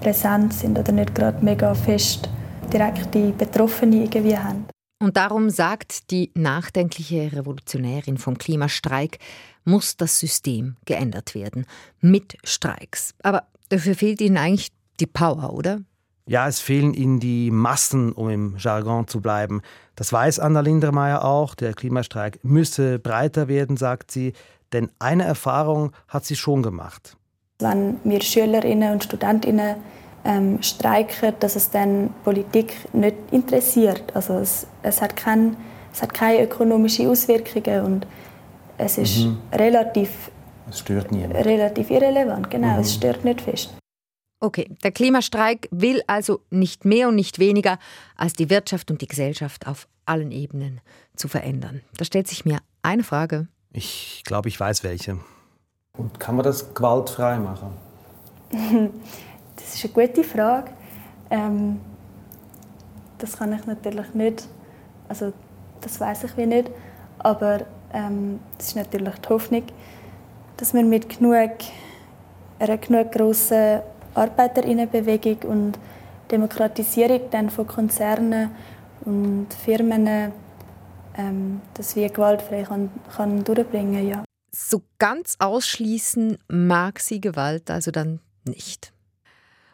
präsent 0.01 0.53
sind 0.53 0.79
oder 0.79 0.93
nicht 0.93 1.15
gerade 1.15 1.45
mega 1.45 1.75
fest 1.75 2.29
direkt 2.73 3.15
die 3.15 3.33
Betroffenen 3.33 4.03
irgendwie 4.03 4.37
haben. 4.37 4.67
Und 4.99 5.17
darum 5.17 5.51
sagt 5.51 6.11
die 6.11 6.31
nachdenkliche 6.35 7.31
Revolutionärin 7.33 8.17
vom 8.17 8.39
Klimastreik, 8.39 9.19
muss 9.65 9.97
das 9.97 10.19
System 10.19 10.77
geändert 10.85 11.35
werden. 11.35 11.67
Mit 12.01 12.39
Streiks. 12.45 13.15
Aber 13.23 13.47
dafür 13.69 13.95
fehlt 13.95 14.21
ihnen 14.21 14.39
eigentlich 14.39 14.73
die 15.01 15.07
Power, 15.07 15.53
oder? 15.53 15.81
Ja, 16.29 16.49
es 16.49 16.59
fehlen 16.59 16.93
ihnen 16.93 17.21
die 17.21 17.53
Massen, 17.53 18.13
um 18.13 18.29
im 18.31 18.57
Jargon 18.59 19.07
zu 19.07 19.21
bleiben. 19.21 19.63
Das 19.95 20.13
weiß 20.13 20.41
Anna 20.41 20.61
Lindermeier 20.61 21.25
auch. 21.25 21.55
Der 21.55 21.73
Klimastreik 21.73 22.41
müsse 22.43 22.99
breiter 22.99 23.47
werden, 23.47 23.77
sagt 23.77 24.11
sie. 24.11 24.33
Denn 24.73 24.91
eine 24.99 25.25
Erfahrung 25.25 25.93
hat 26.09 26.25
sie 26.25 26.35
schon 26.35 26.63
gemacht. 26.63 27.17
Wenn 27.61 27.99
wir 28.03 28.21
Schülerinnen 28.21 28.93
und 28.93 29.05
Studentinnen 29.05 29.77
ähm, 30.25 30.61
streiken, 30.63 31.35
dass 31.39 31.55
es 31.55 31.71
dann 31.71 32.11
Politik 32.25 32.75
nicht 32.93 33.17
interessiert. 33.31 34.03
Also 34.15 34.35
es, 34.35 34.67
es, 34.83 35.01
hat, 35.01 35.17
kein, 35.17 35.57
es 35.93 36.03
hat 36.03 36.13
keine 36.13 36.43
ökonomischen 36.43 37.09
Auswirkungen 37.09 37.85
und 37.85 38.07
es 38.79 38.99
ist 38.99 39.21
mhm. 39.21 39.39
relativ, 39.53 40.11
es 40.69 40.81
stört 40.81 41.13
relativ 41.13 41.91
irrelevant. 41.91 42.51
Genau, 42.51 42.75
mhm. 42.75 42.81
es 42.81 42.95
stört 42.95 43.25
nicht 43.25 43.41
fest. 43.41 43.75
Okay, 44.39 44.71
der 44.83 44.93
Klimastreik 44.93 45.67
will 45.71 46.03
also 46.07 46.41
nicht 46.51 46.85
mehr 46.85 47.09
und 47.09 47.15
nicht 47.15 47.39
weniger, 47.39 47.79
als 48.17 48.35
die 48.35 48.51
Wirtschaft 48.51 48.91
und 48.91 49.01
die 49.01 49.07
Gesellschaft 49.07 49.67
auf 49.67 49.89
allen 50.05 50.31
Ebenen 50.31 50.81
zu 51.17 51.29
verändern. 51.29 51.81
Da 51.97 52.05
stellt 52.05 52.29
sich 52.29 52.45
mir 52.45 52.59
eine 52.83 53.03
Frage. 53.03 53.49
Ich 53.73 54.23
glaube, 54.25 54.49
ich 54.49 54.61
weiß 54.61 54.85
welche. 54.85 55.19
Und 55.95 56.21
kann 56.21 56.37
man 56.37 56.45
das 56.45 56.75
gewaltfrei 56.75 57.39
machen? 57.39 57.71
das 59.57 59.75
ist 59.75 59.85
eine 59.85 60.07
gute 60.07 60.23
Frage. 60.23 60.71
Ähm, 61.31 61.81
das 63.19 63.39
kann 63.39 63.53
ich 63.55 63.67
natürlich 63.67 64.15
nicht. 64.15 64.47
Also, 65.09 65.33
das 65.81 65.99
weiß 65.99 66.25
ich 66.25 66.37
wie 66.37 66.47
nicht. 66.47 66.71
Aber 67.19 67.65
ähm, 67.93 68.41
das 68.59 68.69
ist 68.69 68.77
natürlich 68.77 69.15
die 69.15 69.29
Hoffnung, 69.31 69.65
dass 70.59 70.75
wir 70.75 70.85
mit 70.85 71.09
genug, 71.09 71.51
einer 72.59 72.79
genug 72.79 73.13
grossen 73.13 73.81
Arbeiterinnenbewegung 74.17 75.51
und 75.51 75.79
Demokratisierung 76.31 77.21
dann 77.31 77.51
von 77.51 77.67
Konzernen 77.67 78.51
und 79.05 79.47
Firmen, 79.65 80.33
ähm, 81.17 81.61
dass 81.75 81.97
wir 81.97 82.09
gewaltfrei 82.09 82.63
kann, 82.63 82.91
kann 83.15 83.45
durchbringen 83.45 84.09
ja. 84.09 84.25
So 84.53 84.83
ganz 84.99 85.37
ausschließen 85.39 86.39
mag 86.49 86.99
sie 86.99 87.21
Gewalt 87.21 87.71
also 87.71 87.91
dann 87.91 88.21
nicht. 88.45 88.93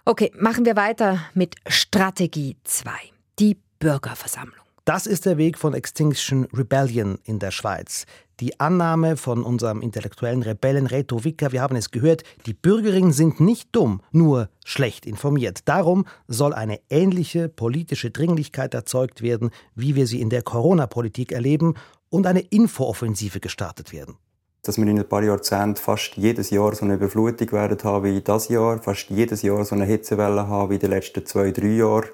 Okay, 0.04 0.32
machen 0.36 0.64
wir 0.64 0.74
weiter 0.74 1.20
mit 1.34 1.54
Strategie 1.68 2.56
2, 2.64 2.90
die 3.38 3.56
Bürgerversammlung. 3.78 4.66
Das 4.84 5.06
ist 5.06 5.26
der 5.26 5.38
Weg 5.38 5.58
von 5.58 5.74
Extinction 5.74 6.48
Rebellion 6.52 7.20
in 7.22 7.38
der 7.38 7.52
Schweiz. 7.52 8.04
Die 8.40 8.58
Annahme 8.58 9.16
von 9.16 9.44
unserem 9.44 9.80
intellektuellen 9.80 10.42
Rebellen 10.42 10.86
Reto 10.86 11.22
Wicker, 11.22 11.52
wir 11.52 11.62
haben 11.62 11.76
es 11.76 11.92
gehört, 11.92 12.24
die 12.46 12.52
Bürgerinnen 12.52 13.12
sind 13.12 13.38
nicht 13.38 13.68
dumm, 13.70 14.00
nur 14.10 14.48
schlecht 14.64 15.06
informiert. 15.06 15.60
Darum 15.66 16.04
soll 16.26 16.52
eine 16.52 16.80
ähnliche 16.90 17.48
politische 17.48 18.10
Dringlichkeit 18.10 18.74
erzeugt 18.74 19.22
werden, 19.22 19.50
wie 19.76 19.94
wir 19.94 20.08
sie 20.08 20.20
in 20.20 20.30
der 20.30 20.42
Corona-Politik 20.42 21.30
erleben, 21.30 21.74
und 22.08 22.26
eine 22.26 22.40
Infooffensive 22.40 23.38
gestartet 23.38 23.92
werden. 23.92 24.16
dass 24.62 24.78
wir 24.78 24.86
in 24.86 24.98
ein 24.98 25.08
paar 25.08 25.22
Jahrzehnten 25.22 25.76
fast 25.76 26.16
jedes 26.16 26.50
Jahr 26.50 26.74
so 26.74 26.84
eine 26.84 26.94
Überflutung 26.94 27.52
werden 27.52 27.78
haben 27.84 28.04
wie 28.04 28.20
das 28.20 28.48
Jahr, 28.48 28.82
fast 28.82 29.10
jedes 29.10 29.42
Jahr 29.42 29.64
so 29.64 29.76
eine 29.76 29.84
Hitzewelle 29.84 30.48
haben 30.48 30.70
wie 30.70 30.78
den 30.78 30.90
letzten 30.90 31.24
zwei, 31.24 31.52
drei 31.52 31.68
Jahren, 31.68 32.08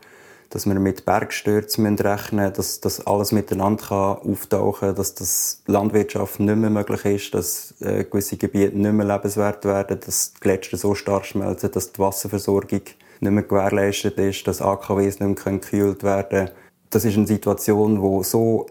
dass 0.51 0.67
wir 0.67 0.79
mit 0.79 1.05
Bergstürzen 1.05 1.87
rechnen 1.97 2.45
müssen, 2.45 2.55
dass 2.55 2.81
das 2.81 3.07
alles 3.07 3.33
miteinander 3.33 3.85
kann 3.85 4.33
auftauchen 4.33 4.89
kann, 4.89 4.97
dass 4.97 5.15
das 5.15 5.63
Landwirtschaft 5.67 6.41
nicht 6.41 6.57
mehr 6.57 6.71
möglich 6.71 7.05
ist, 7.05 7.35
dass 7.35 7.75
äh, 7.81 8.05
gewisse 8.05 8.37
Gebiete 8.37 8.77
nicht 8.79 8.93
mehr 8.93 9.07
lebenswert 9.07 9.65
werden, 9.65 10.01
dass 10.01 10.33
die 10.33 10.41
Gletscher 10.41 10.77
so 10.77 10.95
stark 10.95 11.27
schmelzen, 11.27 11.71
dass 11.71 11.93
die 11.93 11.99
Wasserversorgung 11.99 12.81
nicht 13.21 13.33
mehr 13.33 13.43
gewährleistet 13.43 14.19
ist, 14.19 14.47
dass 14.47 14.63
AKWs 14.63 15.21
nicht 15.21 15.45
mehr 15.45 15.59
gekühlt 15.59 16.03
werden 16.03 16.29
können. 16.29 16.51
Das 16.91 17.05
ist 17.05 17.17
eine 17.17 17.27
Situation, 17.27 18.01
die 18.01 18.25
so 18.25 18.67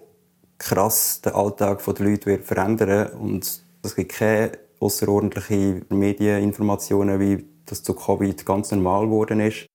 krass 0.57 1.21
den 1.21 1.33
Alltag 1.33 1.83
der 1.85 2.05
Leute 2.05 2.25
wird 2.25 2.45
verändern 2.45 3.11
und 3.13 3.63
es 3.83 3.95
gibt 3.95 4.13
keine 4.13 4.51
außerordentlichen 4.79 5.85
Medieninformationen, 5.89 7.19
wie 7.19 7.45
das 7.65 7.83
zu 7.83 7.93
Covid 7.93 8.45
ganz 8.45 8.71
normal 8.71 9.05
geworden 9.05 9.39
ist. 9.39 9.67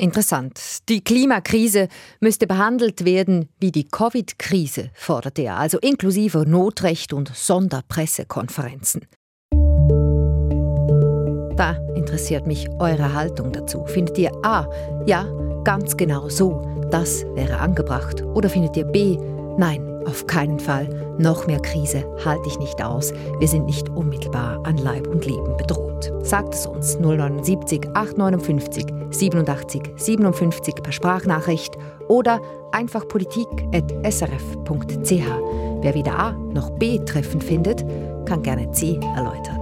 Interessant. 0.00 0.60
Die 0.88 1.02
Klimakrise 1.02 1.88
müsste 2.20 2.46
behandelt 2.46 3.04
werden 3.04 3.48
wie 3.58 3.72
die 3.72 3.88
Covid-Krise, 3.88 4.90
forderte 4.94 5.42
er, 5.42 5.56
also 5.56 5.78
inklusive 5.78 6.44
Notrecht 6.48 7.12
und 7.12 7.34
Sonderpressekonferenzen. 7.34 9.06
Da 11.56 11.76
interessiert 11.96 12.46
mich 12.46 12.68
eure 12.78 13.12
Haltung 13.12 13.50
dazu. 13.50 13.84
Findet 13.86 14.16
ihr 14.18 14.30
A, 14.44 14.70
ja, 15.06 15.24
ganz 15.64 15.96
genau 15.96 16.28
so, 16.28 16.62
das 16.92 17.24
wäre 17.34 17.58
angebracht? 17.58 18.22
Oder 18.22 18.48
findet 18.48 18.76
ihr 18.76 18.84
B, 18.84 19.18
nein, 19.58 20.02
auf 20.06 20.26
keinen 20.26 20.58
Fall. 20.58 20.88
Noch 21.18 21.46
mehr 21.46 21.60
Krise 21.60 22.04
halte 22.24 22.48
ich 22.48 22.58
nicht 22.58 22.82
aus. 22.82 23.12
Wir 23.38 23.48
sind 23.48 23.66
nicht 23.66 23.88
unmittelbar 23.90 24.60
an 24.64 24.78
Leib 24.78 25.06
und 25.06 25.26
Leben 25.26 25.56
bedroht. 25.56 26.12
Sagt 26.22 26.54
es 26.54 26.66
uns 26.66 26.98
079 26.98 27.88
859 27.94 28.86
87 29.10 29.82
57 29.96 30.74
per 30.76 30.92
Sprachnachricht 30.92 31.76
oder 32.08 32.40
einfach 32.72 33.06
politik.srf.ch. 33.08 35.12
Wer 35.80 35.94
weder 35.94 36.18
A 36.18 36.32
noch 36.32 36.70
B 36.70 36.98
treffend 37.04 37.44
findet, 37.44 37.84
kann 38.24 38.42
gerne 38.42 38.70
C 38.72 38.98
erläutern. 39.16 39.57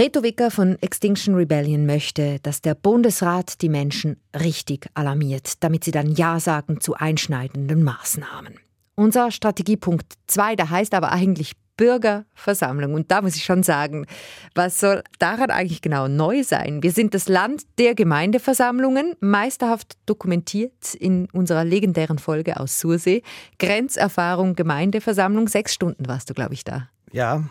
Reto 0.00 0.22
Wicker 0.22 0.50
von 0.50 0.78
Extinction 0.80 1.34
Rebellion 1.34 1.84
möchte, 1.84 2.38
dass 2.42 2.62
der 2.62 2.74
Bundesrat 2.74 3.60
die 3.60 3.68
Menschen 3.68 4.16
richtig 4.34 4.86
alarmiert, 4.94 5.62
damit 5.62 5.84
sie 5.84 5.90
dann 5.90 6.12
Ja 6.12 6.40
sagen 6.40 6.80
zu 6.80 6.94
einschneidenden 6.94 7.82
Maßnahmen. 7.82 8.54
Unser 8.94 9.30
Strategiepunkt 9.30 10.14
2, 10.26 10.56
der 10.56 10.70
heißt 10.70 10.94
aber 10.94 11.12
eigentlich 11.12 11.52
Bürgerversammlung. 11.76 12.94
Und 12.94 13.10
da 13.10 13.20
muss 13.20 13.36
ich 13.36 13.44
schon 13.44 13.62
sagen, 13.62 14.06
was 14.54 14.80
soll 14.80 15.02
daran 15.18 15.50
eigentlich 15.50 15.82
genau 15.82 16.08
neu 16.08 16.44
sein? 16.44 16.82
Wir 16.82 16.92
sind 16.92 17.12
das 17.12 17.28
Land 17.28 17.64
der 17.78 17.94
Gemeindeversammlungen, 17.94 19.16
meisterhaft 19.20 19.98
dokumentiert 20.06 20.94
in 20.94 21.28
unserer 21.34 21.66
legendären 21.66 22.18
Folge 22.18 22.58
aus 22.58 22.80
Sursee. 22.80 23.22
Grenzerfahrung 23.58 24.54
Gemeindeversammlung, 24.54 25.46
sechs 25.46 25.74
Stunden 25.74 26.08
warst 26.08 26.30
du, 26.30 26.32
glaube 26.32 26.54
ich, 26.54 26.64
da. 26.64 26.88
Ja, 27.12 27.44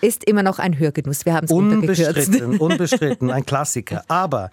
ist 0.00 0.24
immer 0.24 0.42
noch 0.42 0.58
ein 0.58 0.78
Hörgenuss. 0.78 1.26
Wir 1.26 1.34
haben 1.34 1.44
es 1.44 1.50
Unbestritten, 1.50 2.56
unbestritten, 2.58 3.30
ein 3.30 3.46
Klassiker. 3.46 4.04
Aber 4.08 4.50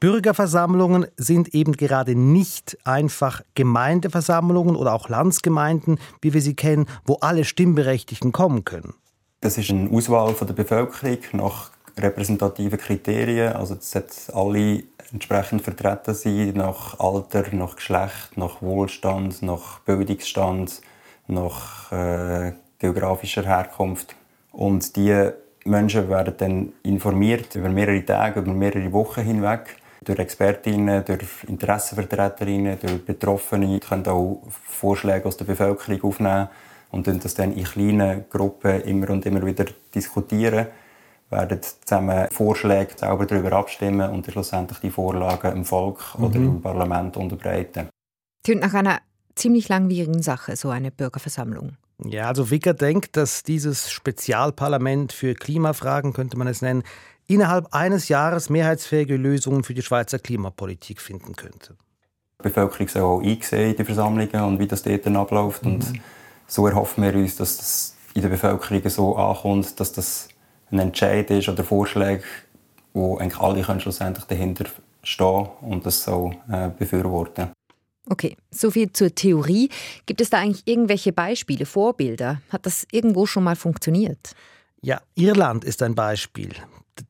Bürgerversammlungen 0.00 1.06
sind 1.16 1.54
eben 1.54 1.72
gerade 1.72 2.14
nicht 2.14 2.78
einfach 2.84 3.42
Gemeindeversammlungen 3.54 4.76
oder 4.76 4.94
auch 4.94 5.08
Landsgemeinden, 5.08 5.98
wie 6.20 6.34
wir 6.34 6.40
sie 6.40 6.54
kennen, 6.54 6.86
wo 7.04 7.14
alle 7.16 7.44
Stimmberechtigten 7.44 8.30
kommen 8.32 8.64
können. 8.64 8.94
Das 9.40 9.58
ist 9.58 9.70
eine 9.70 9.90
Auswahl 9.90 10.34
von 10.34 10.46
der 10.46 10.54
Bevölkerung 10.54 11.18
nach 11.32 11.70
repräsentativen 11.96 12.78
Kriterien. 12.78 13.54
Also 13.54 13.74
es 13.74 13.90
sollen 13.90 14.06
alle 14.34 14.82
entsprechend 15.12 15.62
vertreten 15.62 16.14
sein, 16.14 16.52
nach 16.54 16.98
Alter, 17.00 17.44
nach 17.52 17.76
Geschlecht, 17.76 18.36
nach 18.36 18.62
Wohlstand, 18.62 19.42
nach 19.42 19.80
Bildungsstand, 19.80 20.80
nach 21.26 21.90
äh, 21.92 22.52
geografischer 22.78 23.44
Herkunft. 23.44 24.14
Und 24.52 24.96
die 24.96 25.30
Menschen 25.64 26.08
werden 26.08 26.34
dann 26.38 26.72
informiert 26.82 27.54
über 27.54 27.68
mehrere 27.68 28.04
Tage, 28.04 28.40
über 28.40 28.52
mehrere 28.52 28.92
Wochen 28.92 29.22
hinweg 29.22 29.76
durch 30.04 30.18
Expertinnen, 30.18 31.04
durch 31.04 31.44
Interessenvertreterinnen, 31.46 32.78
durch 32.80 33.04
Betroffene. 33.04 33.66
Die 33.66 33.80
können 33.80 34.06
auch 34.06 34.42
Vorschläge 34.48 35.26
aus 35.26 35.36
der 35.36 35.44
Bevölkerung 35.44 36.02
aufnehmen 36.02 36.48
und 36.90 37.06
das 37.06 37.34
dann 37.34 37.52
in 37.52 37.64
kleinen 37.64 38.24
Gruppen 38.30 38.80
immer 38.82 39.10
und 39.10 39.26
immer 39.26 39.44
wieder 39.44 39.66
diskutieren 39.94 40.68
werden 41.30 41.60
zusammen 41.62 42.28
Vorschläge 42.30 42.92
selber 42.96 43.26
darüber 43.26 43.52
abstimmen 43.52 44.10
und 44.10 44.26
schlussendlich 44.26 44.78
die 44.78 44.90
Vorlagen 44.90 45.52
im 45.52 45.64
Volk 45.64 46.14
mhm. 46.16 46.24
oder 46.24 46.36
im 46.36 46.62
Parlament 46.62 47.16
unterbreiten. 47.16 47.88
Klingt 48.44 48.62
nach 48.62 48.74
einer 48.74 49.00
ziemlich 49.34 49.68
langwierigen 49.68 50.22
Sache, 50.22 50.56
so 50.56 50.70
eine 50.70 50.90
Bürgerversammlung. 50.90 51.76
Ja, 52.04 52.28
also 52.28 52.50
Wicker 52.50 52.74
denkt, 52.74 53.16
dass 53.16 53.42
dieses 53.42 53.90
Spezialparlament 53.90 55.12
für 55.12 55.34
Klimafragen, 55.34 56.12
könnte 56.12 56.38
man 56.38 56.46
es 56.46 56.62
nennen, 56.62 56.84
innerhalb 57.26 57.74
eines 57.74 58.08
Jahres 58.08 58.50
mehrheitsfähige 58.50 59.16
Lösungen 59.16 59.64
für 59.64 59.74
die 59.74 59.82
Schweizer 59.82 60.18
Klimapolitik 60.18 61.00
finden 61.00 61.34
könnte. 61.34 61.76
Die 62.38 62.44
Bevölkerung 62.44 62.88
soll 62.88 63.02
auch 63.02 63.22
einsehen 63.22 63.70
in 63.70 63.76
die 63.76 63.84
Versammlungen 63.84 64.44
und 64.44 64.58
wie 64.60 64.68
das 64.68 64.82
dort 64.82 65.06
dann 65.06 65.16
abläuft. 65.16 65.64
Mhm. 65.64 65.74
Und 65.74 65.92
so 66.46 66.66
erhoffen 66.66 67.02
wir 67.02 67.14
uns, 67.14 67.36
dass 67.36 67.56
das 67.56 67.96
in 68.14 68.22
der 68.22 68.28
Bevölkerung 68.28 68.88
so 68.88 69.16
ankommt, 69.16 69.78
dass 69.80 69.92
das 69.92 70.28
ein 70.70 70.78
Entscheid 70.78 71.30
ist 71.30 71.48
oder 71.48 71.64
Vorschläge, 71.64 72.22
wo 72.92 73.18
eigentlich 73.18 73.40
alle 73.40 73.62
können 73.62 73.80
schlussendlich 73.80 74.24
dahinter 74.26 74.66
stehen 75.02 75.48
und 75.60 75.84
das 75.84 76.04
so 76.04 76.32
äh, 76.50 76.68
befürworten. 76.68 77.50
Okay, 78.10 78.36
soviel 78.50 78.92
zur 78.92 79.14
Theorie. 79.14 79.68
Gibt 80.06 80.20
es 80.20 80.30
da 80.30 80.38
eigentlich 80.38 80.62
irgendwelche 80.66 81.12
Beispiele, 81.12 81.66
Vorbilder? 81.66 82.40
Hat 82.50 82.64
das 82.64 82.86
irgendwo 82.90 83.26
schon 83.26 83.44
mal 83.44 83.56
funktioniert? 83.56 84.34
Ja, 84.80 85.00
Irland 85.14 85.64
ist 85.64 85.82
ein 85.82 85.94
Beispiel. 85.94 86.54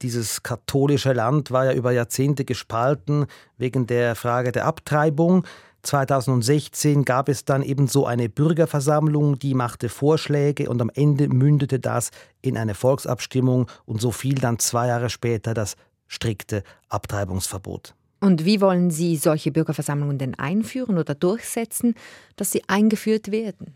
Dieses 0.03 0.43
katholische 0.43 1.13
Land 1.13 1.51
war 1.51 1.67
ja 1.67 1.73
über 1.73 1.93
Jahrzehnte 1.93 2.45
gespalten 2.45 3.27
wegen 3.57 3.87
der 3.87 4.15
Frage 4.15 4.53
der 4.53 4.67
Abtreibung. 4.67 5.47
2016 5.83 7.05
gab 7.05 7.29
es 7.29 7.45
dann 7.45 7.63
eben 7.63 7.87
so 7.87 8.05
eine 8.05 8.29
Bürgerversammlung, 8.29 9.39
die 9.39 9.55
machte 9.55 9.89
Vorschläge 9.89 10.69
und 10.69 10.83
am 10.83 10.91
Ende 10.93 11.29
mündete 11.29 11.79
das 11.79 12.11
in 12.43 12.59
eine 12.59 12.75
Volksabstimmung 12.75 13.71
und 13.87 14.01
so 14.01 14.11
fiel 14.11 14.35
dann 14.35 14.59
zwei 14.59 14.89
Jahre 14.89 15.09
später 15.09 15.55
das 15.55 15.77
strikte 16.07 16.65
Abtreibungsverbot. 16.89 17.95
Und 18.21 18.45
wie 18.45 18.61
wollen 18.61 18.91
Sie 18.91 19.17
solche 19.17 19.53
Bürgerversammlungen 19.53 20.19
denn 20.19 20.35
einführen 20.35 20.99
oder 20.99 21.15
durchsetzen, 21.15 21.95
dass 22.37 22.51
sie 22.51 22.63
eingeführt 22.67 23.31
werden? 23.31 23.75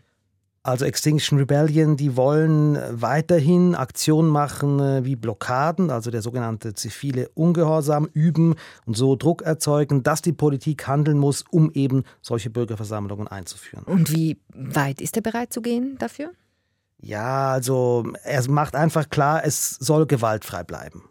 Also 0.65 0.85
Extinction 0.85 1.37
Rebellion, 1.39 1.97
die 1.97 2.15
wollen 2.15 2.77
weiterhin 2.89 3.75
Aktionen 3.75 4.29
machen 4.29 4.79
äh, 4.79 5.03
wie 5.03 5.17
Blockaden, 5.17 5.89
also 5.89 6.09
der 6.09 6.21
sogenannte 6.21 6.73
zivile 6.73 7.27
Ungehorsam 7.33 8.07
üben 8.13 8.55
und 8.85 8.95
so 8.95 9.17
Druck 9.17 9.41
erzeugen, 9.41 10.03
dass 10.03 10.21
die 10.21 10.31
Politik 10.31 10.87
handeln 10.87 11.19
muss, 11.19 11.43
um 11.51 11.69
eben 11.73 12.03
solche 12.21 12.49
Bürgerversammlungen 12.49 13.27
einzuführen. 13.27 13.83
Und 13.83 14.13
wie 14.13 14.39
weit 14.53 15.01
ist 15.01 15.17
er 15.17 15.21
bereit 15.21 15.51
zu 15.51 15.61
gehen 15.61 15.97
dafür? 15.99 16.31
Ja, 16.97 17.51
also 17.51 18.05
er 18.23 18.49
macht 18.49 18.75
einfach 18.75 19.09
klar, 19.09 19.43
es 19.43 19.71
soll 19.71 20.05
gewaltfrei 20.05 20.63
bleiben. 20.63 21.03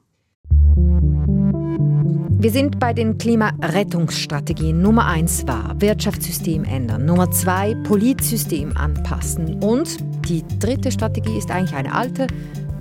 Wir 2.42 2.50
sind 2.50 2.80
bei 2.80 2.92
den 2.92 3.18
Klimarettungsstrategien. 3.18 4.82
Nummer 4.82 5.06
eins 5.06 5.46
war 5.46 5.80
Wirtschaftssystem 5.80 6.64
ändern. 6.64 7.04
Nummer 7.04 7.30
zwei 7.30 7.76
Politsystem 7.84 8.76
anpassen. 8.76 9.62
Und 9.62 9.98
die 10.28 10.42
dritte 10.58 10.90
Strategie 10.90 11.38
ist 11.38 11.52
eigentlich 11.52 11.76
eine 11.76 11.94
alte, 11.94 12.26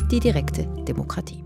die 0.09 0.19
direkte 0.19 0.63
Demokratie. 0.87 1.43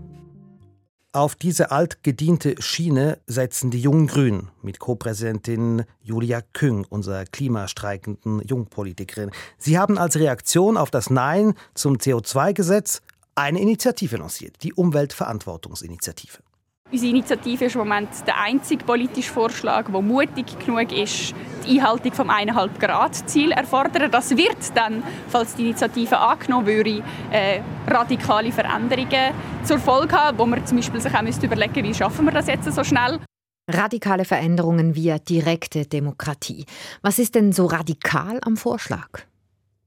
Auf 1.12 1.34
diese 1.34 1.70
altgediente 1.70 2.54
Schiene 2.58 3.18
setzen 3.26 3.70
die 3.70 3.82
Jungen 3.82 4.06
Grünen 4.06 4.48
mit 4.62 4.78
Co-Präsidentin 4.78 5.84
Julia 6.00 6.40
Küng, 6.54 6.86
unserer 6.88 7.26
klimastreikenden 7.26 8.40
Jungpolitikerin. 8.40 9.30
Sie 9.58 9.78
haben 9.78 9.98
als 9.98 10.18
Reaktion 10.18 10.78
auf 10.78 10.90
das 10.90 11.10
Nein 11.10 11.52
zum 11.74 11.96
CO2-Gesetz 11.98 13.02
eine 13.34 13.60
Initiative 13.60 14.16
lanciert, 14.16 14.62
die 14.62 14.72
Umweltverantwortungsinitiative. 14.72 16.45
Unsere 16.92 17.10
Initiative 17.10 17.64
ist 17.64 17.74
im 17.74 17.80
Moment 17.80 18.08
der 18.28 18.40
einzige 18.40 18.84
politische 18.84 19.32
Vorschlag, 19.32 19.90
der 19.90 20.02
mutig 20.02 20.56
genug 20.64 20.92
ist, 20.92 21.34
die 21.66 21.80
Einhaltung 21.80 22.12
vom 22.12 22.30
1,5 22.30 22.78
Grad 22.78 23.28
Ziel 23.28 23.50
erfordern. 23.50 24.08
Das 24.08 24.36
wird 24.36 24.56
dann, 24.76 25.02
falls 25.26 25.56
die 25.56 25.64
Initiative 25.64 26.16
angenommen 26.16 26.66
würde, 26.66 27.02
äh, 27.32 27.60
radikale 27.88 28.52
Veränderungen 28.52 29.34
zur 29.64 29.80
Folge 29.80 30.14
haben, 30.14 30.38
wo 30.38 30.46
man 30.46 30.64
zum 30.64 30.76
Beispiel 30.76 31.00
sich 31.00 31.12
auch 31.12 31.22
überlegen 31.22 31.72
müsste, 31.72 31.82
wie 31.82 31.94
schaffen 31.94 32.24
wir 32.24 32.32
das 32.32 32.46
jetzt 32.46 32.72
so 32.72 32.84
schnell. 32.84 33.18
Radikale 33.68 34.24
Veränderungen 34.24 34.94
via 34.94 35.18
direkte 35.18 35.86
Demokratie. 35.86 36.66
Was 37.02 37.18
ist 37.18 37.34
denn 37.34 37.50
so 37.50 37.66
radikal 37.66 38.38
am 38.42 38.56
Vorschlag? 38.56 39.26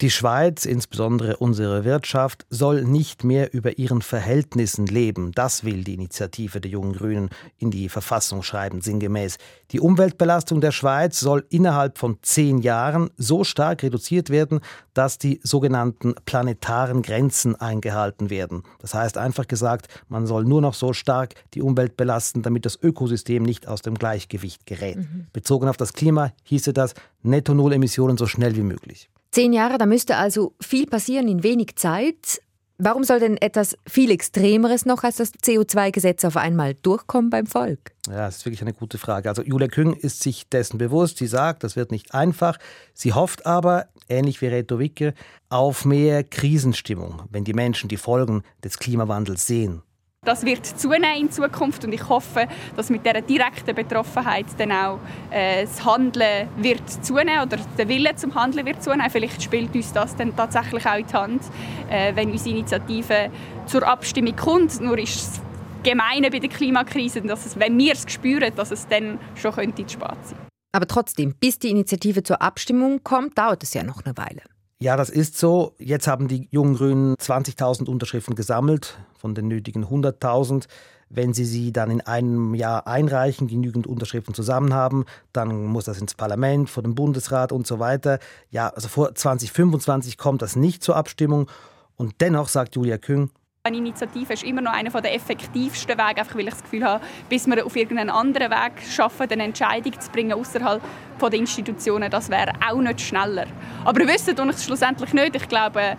Die 0.01 0.11
Schweiz, 0.11 0.65
insbesondere 0.65 1.35
unsere 1.35 1.83
Wirtschaft, 1.83 2.45
soll 2.49 2.85
nicht 2.85 3.25
mehr 3.25 3.53
über 3.53 3.79
ihren 3.79 4.01
Verhältnissen 4.01 4.85
leben. 4.85 5.33
Das 5.33 5.65
will 5.65 5.83
die 5.83 5.95
Initiative 5.95 6.61
der 6.61 6.71
Jungen 6.71 6.93
Grünen 6.93 7.29
in 7.57 7.69
die 7.69 7.89
Verfassung 7.89 8.41
schreiben, 8.41 8.79
sinngemäß. 8.79 9.37
Die 9.71 9.81
Umweltbelastung 9.81 10.61
der 10.61 10.71
Schweiz 10.71 11.19
soll 11.19 11.45
innerhalb 11.49 11.97
von 11.97 12.17
zehn 12.21 12.59
Jahren 12.59 13.09
so 13.17 13.43
stark 13.43 13.83
reduziert 13.83 14.29
werden, 14.29 14.61
dass 14.93 15.17
die 15.17 15.41
sogenannten 15.43 16.15
planetaren 16.23 17.01
Grenzen 17.01 17.57
eingehalten 17.57 18.29
werden. 18.29 18.63
Das 18.79 18.93
heißt 18.93 19.17
einfach 19.17 19.47
gesagt, 19.47 19.87
man 20.07 20.25
soll 20.25 20.45
nur 20.45 20.61
noch 20.61 20.75
so 20.75 20.93
stark 20.93 21.35
die 21.53 21.61
Umwelt 21.61 21.97
belasten, 21.97 22.41
damit 22.41 22.65
das 22.65 22.81
Ökosystem 22.81 23.43
nicht 23.43 23.67
aus 23.67 23.81
dem 23.81 23.95
Gleichgewicht 23.95 24.65
gerät. 24.65 24.95
Mhm. 24.95 25.27
Bezogen 25.33 25.67
auf 25.67 25.75
das 25.75 25.91
Klima 25.91 26.31
hieße 26.43 26.71
das 26.71 26.93
Netto 27.21 27.53
Null 27.53 27.73
Emissionen 27.73 28.15
so 28.15 28.27
schnell 28.27 28.55
wie 28.55 28.63
möglich. 28.63 29.09
Zehn 29.31 29.53
Jahre, 29.53 29.77
da 29.77 29.85
müsste 29.85 30.17
also 30.17 30.55
viel 30.59 30.87
passieren 30.87 31.27
in 31.27 31.43
wenig 31.43 31.75
Zeit. 31.75 32.41
Warum 32.81 33.03
soll 33.03 33.19
denn 33.19 33.35
etwas 33.35 33.75
viel 33.85 34.09
Extremeres 34.09 34.85
noch 34.85 35.03
als 35.03 35.17
das 35.17 35.33
CO2-Gesetz 35.33 36.23
auf 36.23 36.37
einmal 36.37 36.75
durchkommen 36.75 37.29
beim 37.29 37.45
Volk? 37.45 37.91
Ja, 38.07 38.25
das 38.25 38.37
ist 38.37 38.45
wirklich 38.45 38.61
eine 38.61 38.73
gute 38.73 38.97
Frage. 38.97 39.27
Also 39.27 39.43
Julia 39.43 39.67
Küng 39.67 39.93
ist 39.93 40.23
sich 40.23 40.47
dessen 40.47 40.77
bewusst. 40.77 41.17
Sie 41.17 41.27
sagt, 41.27 41.65
das 41.65 41.75
wird 41.75 41.91
nicht 41.91 42.13
einfach. 42.13 42.57
Sie 42.93 43.13
hofft 43.13 43.45
aber, 43.45 43.89
ähnlich 44.07 44.41
wie 44.41 44.47
Reto 44.47 44.79
Wicke, 44.79 45.13
auf 45.49 45.83
mehr 45.83 46.23
Krisenstimmung, 46.23 47.23
wenn 47.29 47.43
die 47.43 47.53
Menschen 47.53 47.89
die 47.89 47.97
Folgen 47.97 48.43
des 48.63 48.79
Klimawandels 48.79 49.45
sehen. 49.45 49.83
Das 50.25 50.45
wird 50.45 50.65
zunehmen 50.65 51.15
in 51.17 51.31
Zukunft 51.31 51.85
und 51.85 51.91
ich 51.91 52.07
hoffe, 52.07 52.47
dass 52.75 52.91
mit 52.91 53.03
dieser 53.03 53.21
direkten 53.21 53.73
Betroffenheit 53.73 54.45
dann 54.57 54.71
auch 54.71 54.99
äh, 55.31 55.63
das 55.63 55.83
Handeln 55.83 56.49
wird 56.57 56.87
zunehmen 57.03 57.41
oder 57.41 57.57
der 57.77 57.87
Wille 57.87 58.13
zum 58.15 58.35
Handeln 58.35 58.65
wird 58.65 58.83
zunehmen. 58.83 59.09
Vielleicht 59.09 59.41
spielt 59.41 59.73
uns 59.73 59.91
das 59.91 60.15
dann 60.17 60.35
tatsächlich 60.35 60.85
auch 60.85 60.97
in 60.97 61.07
die 61.07 61.13
Hand, 61.13 61.41
äh, 61.89 62.15
wenn 62.15 62.29
unsere 62.31 62.57
Initiative 62.57 63.31
zur 63.65 63.87
Abstimmung 63.87 64.35
kommt. 64.35 64.79
Nur 64.81 64.99
ist 64.99 65.15
es 65.15 65.41
Gemeine 65.83 66.29
bei 66.29 66.37
der 66.37 66.49
Klimakrise, 66.49 67.21
dass 67.21 67.47
es, 67.47 67.57
wenn 67.57 67.75
wir 67.79 67.93
es 67.93 68.03
spüren, 68.11 68.53
dass 68.55 68.69
es 68.69 68.87
dann 68.87 69.17
schon 69.33 69.53
könnte 69.53 69.85
zu 69.87 69.93
spät 69.93 70.17
sein. 70.25 70.37
Aber 70.73 70.85
trotzdem, 70.85 71.33
bis 71.39 71.57
die 71.57 71.69
Initiative 71.69 72.21
zur 72.21 72.41
Abstimmung 72.41 73.03
kommt, 73.03 73.37
dauert 73.37 73.63
es 73.63 73.73
ja 73.73 73.83
noch 73.83 74.05
eine 74.05 74.15
Weile. 74.15 74.41
Ja, 74.81 74.95
das 74.95 75.09
ist 75.09 75.37
so. 75.37 75.73
Jetzt 75.77 76.07
haben 76.07 76.29
die 76.29 76.47
jungen 76.51 76.75
Grünen 76.75 77.15
20.000 77.15 77.89
Unterschriften 77.89 78.35
gesammelt 78.35 78.97
von 79.17 79.35
den 79.35 79.49
nötigen 79.49 79.85
100.000. 79.85 80.67
Wenn 81.09 81.33
sie 81.33 81.43
sie 81.43 81.73
dann 81.73 81.91
in 81.91 81.99
einem 81.99 82.55
Jahr 82.55 82.87
einreichen, 82.87 83.47
genügend 83.47 83.87
Unterschriften 83.87 84.33
zusammen 84.33 84.73
haben, 84.73 85.03
dann 85.33 85.65
muss 85.65 85.83
das 85.83 85.99
ins 85.99 86.15
Parlament, 86.15 86.69
vor 86.69 86.81
dem 86.81 86.95
Bundesrat 86.95 87.51
und 87.51 87.67
so 87.67 87.79
weiter. 87.79 88.19
Ja, 88.51 88.69
also 88.69 88.87
vor 88.87 89.13
2025 89.13 90.17
kommt 90.17 90.41
das 90.41 90.55
nicht 90.55 90.81
zur 90.81 90.95
Abstimmung. 90.95 91.49
Und 91.97 92.21
dennoch 92.21 92.47
sagt 92.47 92.77
Julia 92.77 92.97
Küng, 92.97 93.31
eine 93.63 93.75
Initiative 93.75 94.31
ist 94.31 94.43
immer 94.43 94.61
noch 94.61 94.71
einer 94.71 94.89
der 94.89 95.13
effektivsten 95.13 95.97
Wege, 95.97 96.21
einfach 96.21 96.33
weil 96.35 96.47
ich 96.47 96.53
das 96.53 96.63
Gefühl 96.63 96.85
habe, 96.85 97.03
bis 97.27 97.45
wir 97.45 97.65
auf 97.65 97.75
irgendeinen 97.75 98.09
anderen 98.09 98.49
Weg 98.49 98.81
schaffen, 98.89 99.29
eine 99.29 99.43
Entscheidung 99.43 99.99
zu 99.99 100.09
bringen 100.11 100.31
außerhalb 100.31 100.81
der 101.21 101.33
Institutionen, 101.33 102.09
das 102.09 102.29
wäre 102.29 102.53
auch 102.65 102.79
nicht 102.79 103.01
schneller. 103.01 103.47
Aber 103.83 103.99
wissen 104.07 104.35
ich 104.37 104.55
es 104.55 104.63
schlussendlich 104.63 105.11
nicht. 105.11 105.35
Ich 105.35 105.49
glaube, 105.49 105.97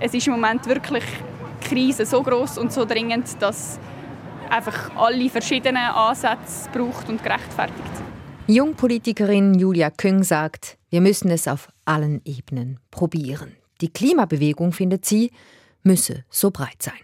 es 0.00 0.14
ist 0.14 0.26
im 0.26 0.32
Moment 0.32 0.66
wirklich 0.66 1.04
die 1.62 1.68
Krise 1.68 2.04
so 2.04 2.20
groß 2.24 2.58
und 2.58 2.72
so 2.72 2.84
dringend, 2.84 3.40
dass 3.40 3.78
einfach 4.50 4.90
alle 4.96 5.30
verschiedenen 5.30 5.76
Ansätze 5.76 6.68
braucht 6.72 7.08
und 7.08 7.22
gerechtfertigt. 7.22 8.02
Jungpolitikerin 8.48 9.54
Julia 9.54 9.90
Küng 9.90 10.24
sagt, 10.24 10.76
wir 10.90 11.00
müssen 11.00 11.30
es 11.30 11.46
auf 11.46 11.68
allen 11.84 12.20
Ebenen 12.24 12.80
probieren. 12.90 13.54
Die 13.80 13.92
Klimabewegung, 13.92 14.72
findet 14.72 15.04
sie, 15.04 15.30
müsse 15.86 16.24
so 16.28 16.50
breit 16.50 16.82
sein. 16.82 16.94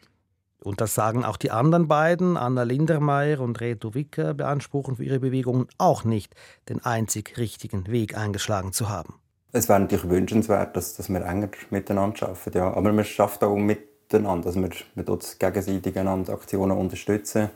Und 0.63 0.81
das 0.81 0.95
sagen 0.95 1.25
auch 1.25 1.37
die 1.37 1.51
anderen 1.51 1.89
beiden, 1.89 2.37
Anna 2.37 2.63
Lindermeier 2.63 3.41
und 3.41 3.61
Reto 3.61 3.95
Wicker, 3.95 4.35
beanspruchen 4.35 4.97
für 4.97 5.05
ihre 5.05 5.19
Bewegungen 5.19 5.67
auch 5.79 6.05
nicht, 6.05 6.35
den 6.69 6.85
einzig 6.85 7.37
richtigen 7.37 7.89
Weg 7.89 8.17
eingeschlagen 8.17 8.73
zu 8.73 8.89
haben. 8.89 9.15
Es 9.53 9.69
wäre 9.69 9.81
natürlich 9.81 10.09
wünschenswert, 10.09 10.77
dass, 10.77 10.97
dass 10.97 11.09
wir 11.09 11.25
enger 11.25 11.49
miteinander 11.71 12.29
arbeiten. 12.29 12.59
Ja. 12.59 12.73
Aber 12.73 12.93
wir 12.93 13.05
schaffen 13.05 13.45
auch 13.45 13.57
miteinander, 13.57 14.47
dass 14.47 14.57
wir, 14.57 14.71
wir 14.95 15.09
uns 15.09 15.39
gegenseitig 15.39 15.99
einander 15.99 16.33
Aktionen 16.33 16.77
unterstützen. 16.77 17.51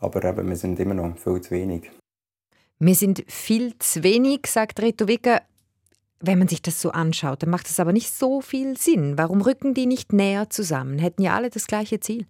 Aber 0.00 0.24
eben, 0.24 0.48
wir 0.48 0.56
sind 0.56 0.80
immer 0.80 0.94
noch 0.94 1.16
viel 1.18 1.40
zu 1.40 1.50
wenig. 1.50 1.90
Wir 2.78 2.94
sind 2.94 3.22
viel 3.28 3.78
zu 3.78 4.02
wenig, 4.02 4.46
sagt 4.46 4.80
Reto 4.80 5.06
Wicker. 5.06 5.42
Wenn 6.22 6.38
man 6.38 6.48
sich 6.48 6.60
das 6.60 6.80
so 6.80 6.90
anschaut, 6.90 7.42
dann 7.42 7.50
macht 7.50 7.68
es 7.68 7.80
aber 7.80 7.92
nicht 7.92 8.12
so 8.12 8.42
viel 8.42 8.76
Sinn. 8.76 9.16
Warum 9.16 9.40
rücken 9.40 9.72
die 9.72 9.86
nicht 9.86 10.12
näher 10.12 10.50
zusammen? 10.50 10.98
Hätten 10.98 11.22
ja 11.22 11.34
alle 11.34 11.48
das 11.48 11.66
gleiche 11.66 11.98
Ziel. 12.00 12.26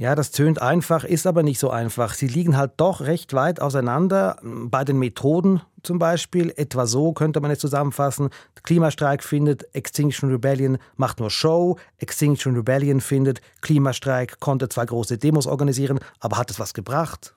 Ja, 0.00 0.14
das 0.14 0.30
tönt 0.30 0.62
einfach, 0.62 1.02
ist 1.02 1.26
aber 1.26 1.42
nicht 1.42 1.58
so 1.58 1.70
einfach. 1.70 2.14
Sie 2.14 2.28
liegen 2.28 2.56
halt 2.56 2.72
doch 2.76 3.00
recht 3.00 3.34
weit 3.34 3.60
auseinander. 3.60 4.38
Bei 4.42 4.84
den 4.84 4.98
Methoden 4.98 5.60
zum 5.82 5.98
Beispiel, 5.98 6.52
etwa 6.56 6.86
so 6.86 7.12
könnte 7.12 7.40
man 7.40 7.50
es 7.50 7.58
zusammenfassen. 7.58 8.30
Klimastreik 8.62 9.24
findet, 9.24 9.74
Extinction 9.74 10.30
Rebellion 10.30 10.78
macht 10.96 11.18
nur 11.18 11.30
Show. 11.30 11.78
Extinction 11.98 12.54
Rebellion 12.54 13.00
findet, 13.00 13.40
Klimastreik 13.60 14.38
konnte 14.38 14.68
zwar 14.68 14.86
große 14.86 15.18
Demos 15.18 15.48
organisieren, 15.48 15.98
aber 16.20 16.38
hat 16.38 16.50
es 16.50 16.60
was 16.60 16.74
gebracht? 16.74 17.34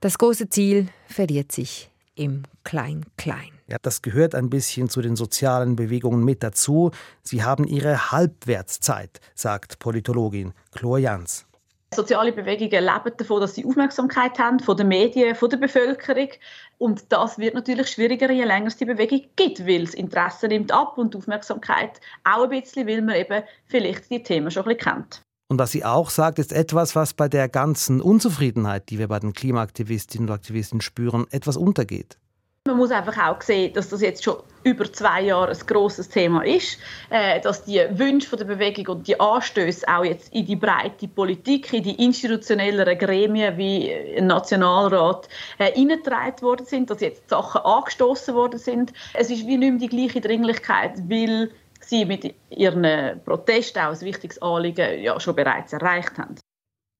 Das 0.00 0.16
große 0.16 0.48
Ziel 0.48 0.88
verliert 1.06 1.52
sich 1.52 1.90
im 2.18 2.42
Klein-Klein. 2.64 3.52
Ja, 3.68 3.76
das 3.80 4.02
gehört 4.02 4.34
ein 4.34 4.50
bisschen 4.50 4.88
zu 4.88 5.00
den 5.00 5.14
sozialen 5.14 5.76
Bewegungen 5.76 6.24
mit 6.24 6.42
dazu. 6.42 6.90
Sie 7.22 7.44
haben 7.44 7.64
ihre 7.64 8.10
Halbwertszeit, 8.10 9.20
sagt 9.34 9.78
Politologin 9.78 10.52
Chloe 10.72 10.98
Jans. 11.00 11.46
Soziale 11.94 12.32
Bewegungen 12.32 12.84
leben 12.84 13.16
davon, 13.16 13.40
dass 13.40 13.54
sie 13.54 13.64
Aufmerksamkeit 13.64 14.38
haben 14.38 14.60
von 14.60 14.76
den 14.76 14.88
Medien, 14.88 15.34
von 15.34 15.48
der 15.48 15.56
Bevölkerung. 15.56 16.28
Und 16.76 17.10
das 17.10 17.38
wird 17.38 17.54
natürlich 17.54 17.88
schwieriger, 17.88 18.30
je 18.30 18.44
länger 18.44 18.66
es 18.66 18.76
die 18.76 18.84
Bewegung 18.84 19.22
gibt, 19.36 19.66
weil 19.66 19.84
das 19.84 19.94
Interesse 19.94 20.48
nimmt 20.48 20.70
ab 20.70 20.98
und 20.98 21.14
die 21.14 21.18
Aufmerksamkeit 21.18 22.00
auch 22.24 22.44
ein 22.44 22.50
bisschen, 22.50 22.86
weil 22.86 23.00
man 23.00 23.16
eben 23.16 23.42
vielleicht 23.64 24.10
die 24.10 24.22
Themen 24.22 24.50
schon 24.50 24.64
ein 24.64 24.76
bisschen 24.76 24.94
kennt. 24.94 25.22
Und 25.50 25.58
was 25.58 25.72
sie 25.72 25.82
auch 25.82 26.10
sagt, 26.10 26.38
ist 26.38 26.52
etwas, 26.52 26.94
was 26.94 27.14
bei 27.14 27.26
der 27.26 27.48
ganzen 27.48 28.02
Unzufriedenheit, 28.02 28.90
die 28.90 28.98
wir 28.98 29.08
bei 29.08 29.18
den 29.18 29.32
Klimaaktivistinnen 29.32 30.28
und 30.28 30.34
Aktivisten 30.34 30.82
spüren, 30.82 31.26
etwas 31.30 31.56
untergeht. 31.56 32.18
Man 32.66 32.76
muss 32.76 32.90
einfach 32.90 33.16
auch 33.26 33.40
sehen, 33.40 33.72
dass 33.72 33.88
das 33.88 34.02
jetzt 34.02 34.22
schon 34.22 34.42
über 34.62 34.92
zwei 34.92 35.22
Jahre 35.22 35.52
ein 35.52 35.66
grosses 35.66 36.10
Thema 36.10 36.44
ist, 36.44 36.76
äh, 37.08 37.40
dass 37.40 37.64
die 37.64 37.80
Wünsche 37.92 38.36
der 38.36 38.44
Bewegung 38.44 38.96
und 38.96 39.08
die 39.08 39.18
Anstöße 39.18 39.88
auch 39.88 40.04
jetzt 40.04 40.34
in 40.34 40.44
die 40.44 40.56
breite 40.56 41.08
Politik, 41.08 41.72
in 41.72 41.82
die 41.82 42.04
institutionelleren 42.04 42.98
Gremien 42.98 43.56
wie 43.56 43.90
ein 43.90 44.26
Nationalrat 44.26 45.30
äh, 45.56 45.72
hineingetragen 45.72 46.42
worden 46.42 46.66
sind, 46.66 46.90
dass 46.90 47.00
jetzt 47.00 47.30
Sachen 47.30 47.62
angestoßen 47.62 48.34
worden 48.34 48.58
sind. 48.58 48.92
Es 49.14 49.30
ist 49.30 49.46
wie 49.46 49.56
nicht 49.56 49.70
mehr 49.70 49.88
die 49.88 49.88
gleiche 49.88 50.20
Dringlichkeit, 50.20 51.08
weil 51.08 51.50
sie 51.88 52.04
mit 52.04 52.34
ihren 52.50 53.22
Protesten 53.24 53.80
auch 53.80 53.92
ein 53.92 54.00
wichtiges 54.00 54.40
Anliegen 54.40 55.02
ja 55.02 55.18
schon 55.18 55.34
bereits 55.34 55.72
erreicht 55.72 56.18
haben. 56.18 56.36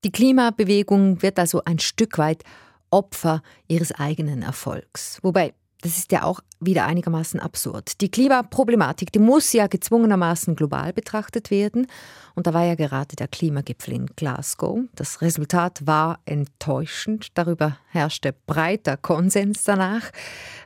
Die 0.05 0.13
Klimabewegung 0.13 1.23
wird 1.23 1.39
also 1.39 1.63
ein 1.65 1.79
Stück 1.79 2.19
weit 2.19 2.45
Opfer 2.91 3.43
ihres 3.67 3.93
eigenen 3.93 4.43
Erfolgs. 4.43 5.19
Wobei, 5.23 5.53
das 5.83 5.99
ist 5.99 6.13
ja 6.13 6.23
auch 6.23 6.41
wieder 6.61 6.87
einigermaßen 6.87 7.39
absurd. 7.39 8.01
Die 8.01 8.11
Klimaproblematik, 8.11 9.13
die 9.13 9.19
muss 9.19 9.53
ja 9.53 9.67
gezwungenermaßen 9.67 10.57
global 10.57 10.93
betrachtet 10.93 11.51
werden. 11.51 11.87
Und 12.35 12.47
da 12.47 12.55
war 12.55 12.65
ja 12.65 12.75
gerade 12.77 13.15
der 13.17 13.29
Klimagipfel 13.29 13.95
in 13.95 14.07
Glasgow. 14.07 14.81
Das 14.95 15.21
Resultat 15.21 15.87
war 15.87 16.21
enttäuschend. 16.25 17.29
Darüber 17.35 17.77
herrschte 17.89 18.35
breiter 18.47 18.97
Konsens 18.97 19.65
danach. 19.65 20.11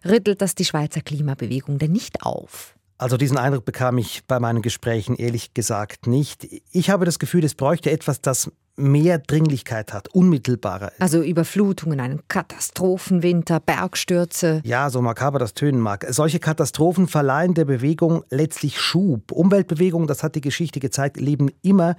Rüttelt 0.04 0.40
das 0.40 0.54
die 0.54 0.64
Schweizer 0.64 1.00
Klimabewegung 1.00 1.78
denn 1.78 1.92
nicht 1.92 2.22
auf? 2.22 2.74
Also 3.02 3.16
diesen 3.16 3.36
Eindruck 3.36 3.64
bekam 3.64 3.98
ich 3.98 4.24
bei 4.28 4.38
meinen 4.38 4.62
Gesprächen 4.62 5.16
ehrlich 5.16 5.54
gesagt 5.54 6.06
nicht. 6.06 6.46
Ich 6.70 6.88
habe 6.88 7.04
das 7.04 7.18
Gefühl, 7.18 7.42
es 7.42 7.56
bräuchte 7.56 7.90
etwas, 7.90 8.20
das 8.20 8.52
mehr 8.76 9.18
Dringlichkeit 9.18 9.92
hat, 9.92 10.06
unmittelbarer 10.14 10.92
ist. 10.92 11.02
Also 11.02 11.20
Überflutungen, 11.20 11.98
einen 11.98 12.20
Katastrophenwinter, 12.28 13.58
Bergstürze. 13.58 14.60
Ja, 14.64 14.88
so 14.88 15.02
makaber 15.02 15.40
das 15.40 15.54
tönen 15.54 15.80
mag. 15.80 16.06
Solche 16.10 16.38
Katastrophen 16.38 17.08
verleihen 17.08 17.54
der 17.54 17.64
Bewegung 17.64 18.22
letztlich 18.30 18.80
Schub. 18.80 19.32
Umweltbewegungen, 19.32 20.06
das 20.06 20.22
hat 20.22 20.36
die 20.36 20.40
Geschichte 20.40 20.78
gezeigt, 20.78 21.20
leben 21.20 21.50
immer 21.60 21.96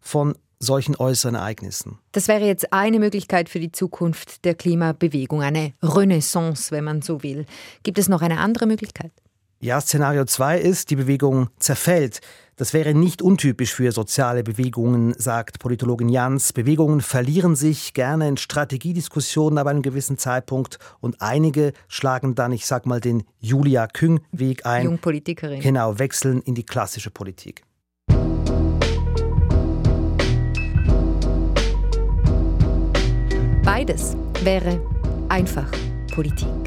von 0.00 0.38
solchen 0.58 0.96
äußeren 0.96 1.34
Ereignissen. 1.34 1.98
Das 2.12 2.28
wäre 2.28 2.46
jetzt 2.46 2.72
eine 2.72 2.98
Möglichkeit 2.98 3.50
für 3.50 3.60
die 3.60 3.72
Zukunft 3.72 4.46
der 4.46 4.54
Klimabewegung, 4.54 5.42
eine 5.42 5.74
Renaissance, 5.82 6.70
wenn 6.70 6.84
man 6.84 7.02
so 7.02 7.22
will. 7.22 7.44
Gibt 7.82 7.98
es 7.98 8.08
noch 8.08 8.22
eine 8.22 8.38
andere 8.38 8.66
Möglichkeit? 8.66 9.12
Ja, 9.58 9.80
Szenario 9.80 10.26
2 10.26 10.58
ist, 10.60 10.90
die 10.90 10.96
Bewegung 10.96 11.48
zerfällt. 11.58 12.20
Das 12.56 12.74
wäre 12.74 12.92
nicht 12.92 13.22
untypisch 13.22 13.74
für 13.74 13.90
soziale 13.90 14.42
Bewegungen, 14.42 15.14
sagt 15.16 15.58
Politologin 15.60 16.10
Jans. 16.10 16.52
Bewegungen 16.52 17.00
verlieren 17.00 17.56
sich 17.56 17.94
gerne 17.94 18.28
in 18.28 18.36
Strategiediskussionen 18.36 19.58
ab 19.58 19.66
einem 19.66 19.80
gewissen 19.80 20.18
Zeitpunkt 20.18 20.78
und 21.00 21.22
einige 21.22 21.72
schlagen 21.88 22.34
dann, 22.34 22.52
ich 22.52 22.66
sag 22.66 22.84
mal, 22.84 23.00
den 23.00 23.24
Julia 23.38 23.86
Küng-Weg 23.86 24.66
ein. 24.66 24.84
Jungpolitikerin. 24.84 25.60
Genau, 25.60 25.98
wechseln 25.98 26.42
in 26.42 26.54
die 26.54 26.64
klassische 26.64 27.10
Politik. 27.10 27.62
Beides 33.64 34.16
wäre 34.42 34.80
einfach 35.30 35.70
Politik. 36.14 36.65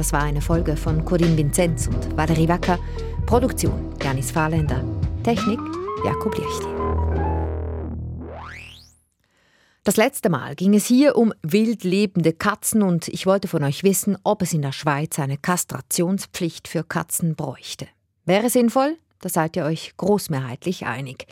Das 0.00 0.14
war 0.14 0.22
eine 0.22 0.40
Folge 0.40 0.78
von 0.78 1.04
Corinne 1.04 1.36
Vinzenz 1.36 1.86
und 1.86 2.16
Valerie 2.16 2.48
Wacker. 2.48 2.78
Produktion 3.26 3.94
Janis 4.02 4.30
Fahrländer. 4.30 4.82
Technik 5.24 5.60
Jakob 6.02 6.34
Liechti. 6.38 6.66
Das 9.84 9.98
letzte 9.98 10.30
Mal 10.30 10.54
ging 10.54 10.72
es 10.72 10.86
hier 10.86 11.16
um 11.16 11.34
wild 11.42 11.84
lebende 11.84 12.32
Katzen 12.32 12.80
und 12.80 13.08
ich 13.08 13.26
wollte 13.26 13.46
von 13.46 13.62
euch 13.62 13.84
wissen, 13.84 14.16
ob 14.24 14.40
es 14.40 14.54
in 14.54 14.62
der 14.62 14.72
Schweiz 14.72 15.18
eine 15.18 15.36
Kastrationspflicht 15.36 16.66
für 16.66 16.82
Katzen 16.82 17.34
bräuchte. 17.34 17.86
Wäre 18.24 18.48
sinnvoll? 18.48 18.96
Da 19.20 19.28
seid 19.28 19.54
ihr 19.54 19.66
euch 19.66 19.92
großmehrheitlich 19.98 20.86
einig. 20.86 21.26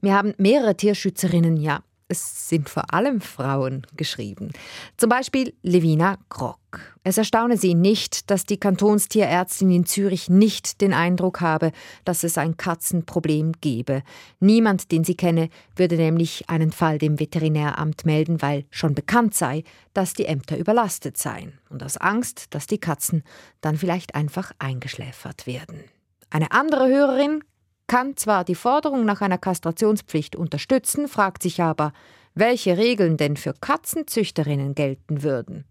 Mir 0.00 0.14
haben 0.14 0.34
mehrere 0.38 0.76
Tierschützerinnen 0.76 1.56
ja 1.56 1.82
es 2.08 2.48
sind 2.48 2.68
vor 2.68 2.92
allem 2.92 3.20
Frauen 3.20 3.86
geschrieben. 3.96 4.52
Zum 4.96 5.08
Beispiel 5.08 5.54
Levina 5.62 6.18
Grock. 6.28 6.58
Es 7.02 7.18
erstaune 7.18 7.56
sie 7.56 7.74
nicht, 7.74 8.30
dass 8.30 8.44
die 8.44 8.58
Kantonstierärztin 8.58 9.70
in 9.70 9.86
Zürich 9.86 10.28
nicht 10.28 10.80
den 10.80 10.92
Eindruck 10.92 11.40
habe, 11.40 11.72
dass 12.04 12.24
es 12.24 12.36
ein 12.36 12.56
Katzenproblem 12.56 13.52
gebe. 13.60 14.02
Niemand, 14.40 14.90
den 14.92 15.04
sie 15.04 15.14
kenne, 15.14 15.48
würde 15.76 15.96
nämlich 15.96 16.48
einen 16.48 16.72
Fall 16.72 16.98
dem 16.98 17.20
Veterinäramt 17.20 18.04
melden, 18.04 18.42
weil 18.42 18.64
schon 18.70 18.94
bekannt 18.94 19.34
sei, 19.34 19.64
dass 19.92 20.14
die 20.14 20.26
Ämter 20.26 20.58
überlastet 20.58 21.16
seien 21.16 21.58
und 21.70 21.82
aus 21.82 21.96
Angst, 21.96 22.46
dass 22.50 22.66
die 22.66 22.78
Katzen 22.78 23.22
dann 23.60 23.76
vielleicht 23.76 24.14
einfach 24.14 24.52
eingeschläfert 24.58 25.46
werden. 25.46 25.84
Eine 26.30 26.50
andere 26.52 26.88
Hörerin 26.88 27.44
kann 27.86 28.16
zwar 28.16 28.44
die 28.44 28.54
Forderung 28.54 29.04
nach 29.04 29.20
einer 29.20 29.38
Kastrationspflicht 29.38 30.36
unterstützen, 30.36 31.08
fragt 31.08 31.42
sich 31.42 31.62
aber, 31.62 31.92
welche 32.34 32.76
Regeln 32.76 33.16
denn 33.16 33.36
für 33.36 33.52
Katzenzüchterinnen 33.52 34.74
gelten 34.74 35.22
würden. 35.22 35.64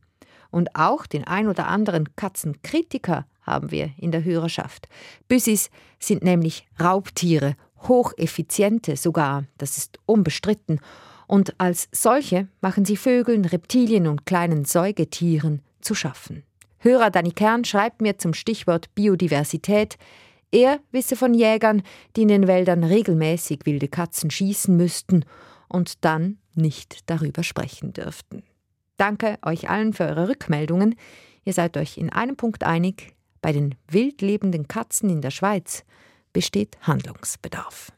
Und 0.52 0.76
auch 0.76 1.06
den 1.06 1.26
ein 1.26 1.48
oder 1.48 1.68
anderen 1.68 2.16
Katzenkritiker 2.16 3.26
haben 3.42 3.72
wir 3.72 3.92
in 3.98 4.12
der 4.12 4.24
Hörerschaft. 4.24 4.88
Büssis 5.28 5.70
sind 6.00 6.24
nämlich 6.24 6.66
Raubtiere, 6.82 7.56
hocheffiziente 7.88 8.96
sogar, 8.96 9.46
das 9.58 9.78
ist 9.78 10.00
unbestritten, 10.06 10.80
und 11.28 11.60
als 11.60 11.88
solche 11.92 12.48
machen 12.62 12.86
sie 12.86 12.98
Vögeln, 12.98 13.46
Reptilien 13.46 14.08
und 14.08 14.26
kleinen 14.26 14.66
Säugetieren 14.66 15.62
zu 15.82 15.96
schaffen. 15.96 16.44
Hörer 16.80 17.10
Danny 17.12 17.32
Kern 17.32 17.64
schreibt 17.66 18.02
mir 18.02 18.18
zum 18.18 18.34
Stichwort 18.34 18.94
Biodiversität, 18.94 19.98
er 20.54 20.80
wisse 20.92 21.16
von 21.16 21.34
Jägern, 21.34 21.82
die 22.16 22.22
in 22.22 22.28
den 22.30 22.48
Wäldern 22.48 22.84
regelmäßig 22.84 23.62
wilde 23.66 23.88
Katzen 23.88 24.30
schießen 24.30 24.78
müssten 24.78 25.26
und 25.68 26.06
dann 26.06 26.38
nicht 26.54 27.10
darüber 27.10 27.44
sprechen 27.44 27.92
dürften. 27.92 28.44
Danke 28.98 29.40
euch 29.42 29.70
allen 29.70 29.94
für 29.94 30.04
eure 30.04 30.30
Rückmeldungen. 30.30 30.96
Ihr 31.44 31.54
seid 31.54 31.76
euch 31.76 31.98
in 31.98 32.12
einem 32.12 32.36
Punkt 32.36 32.64
einig, 32.64 33.16
bei 33.42 33.52
den 33.52 33.76
wild 33.90 34.22
lebenden 34.22 34.68
Katzen 34.68 35.10
in 35.10 35.22
der 35.22 35.32
Schweiz 35.32 35.84
besteht 36.32 36.78
Handlungsbedarf. 36.82 37.92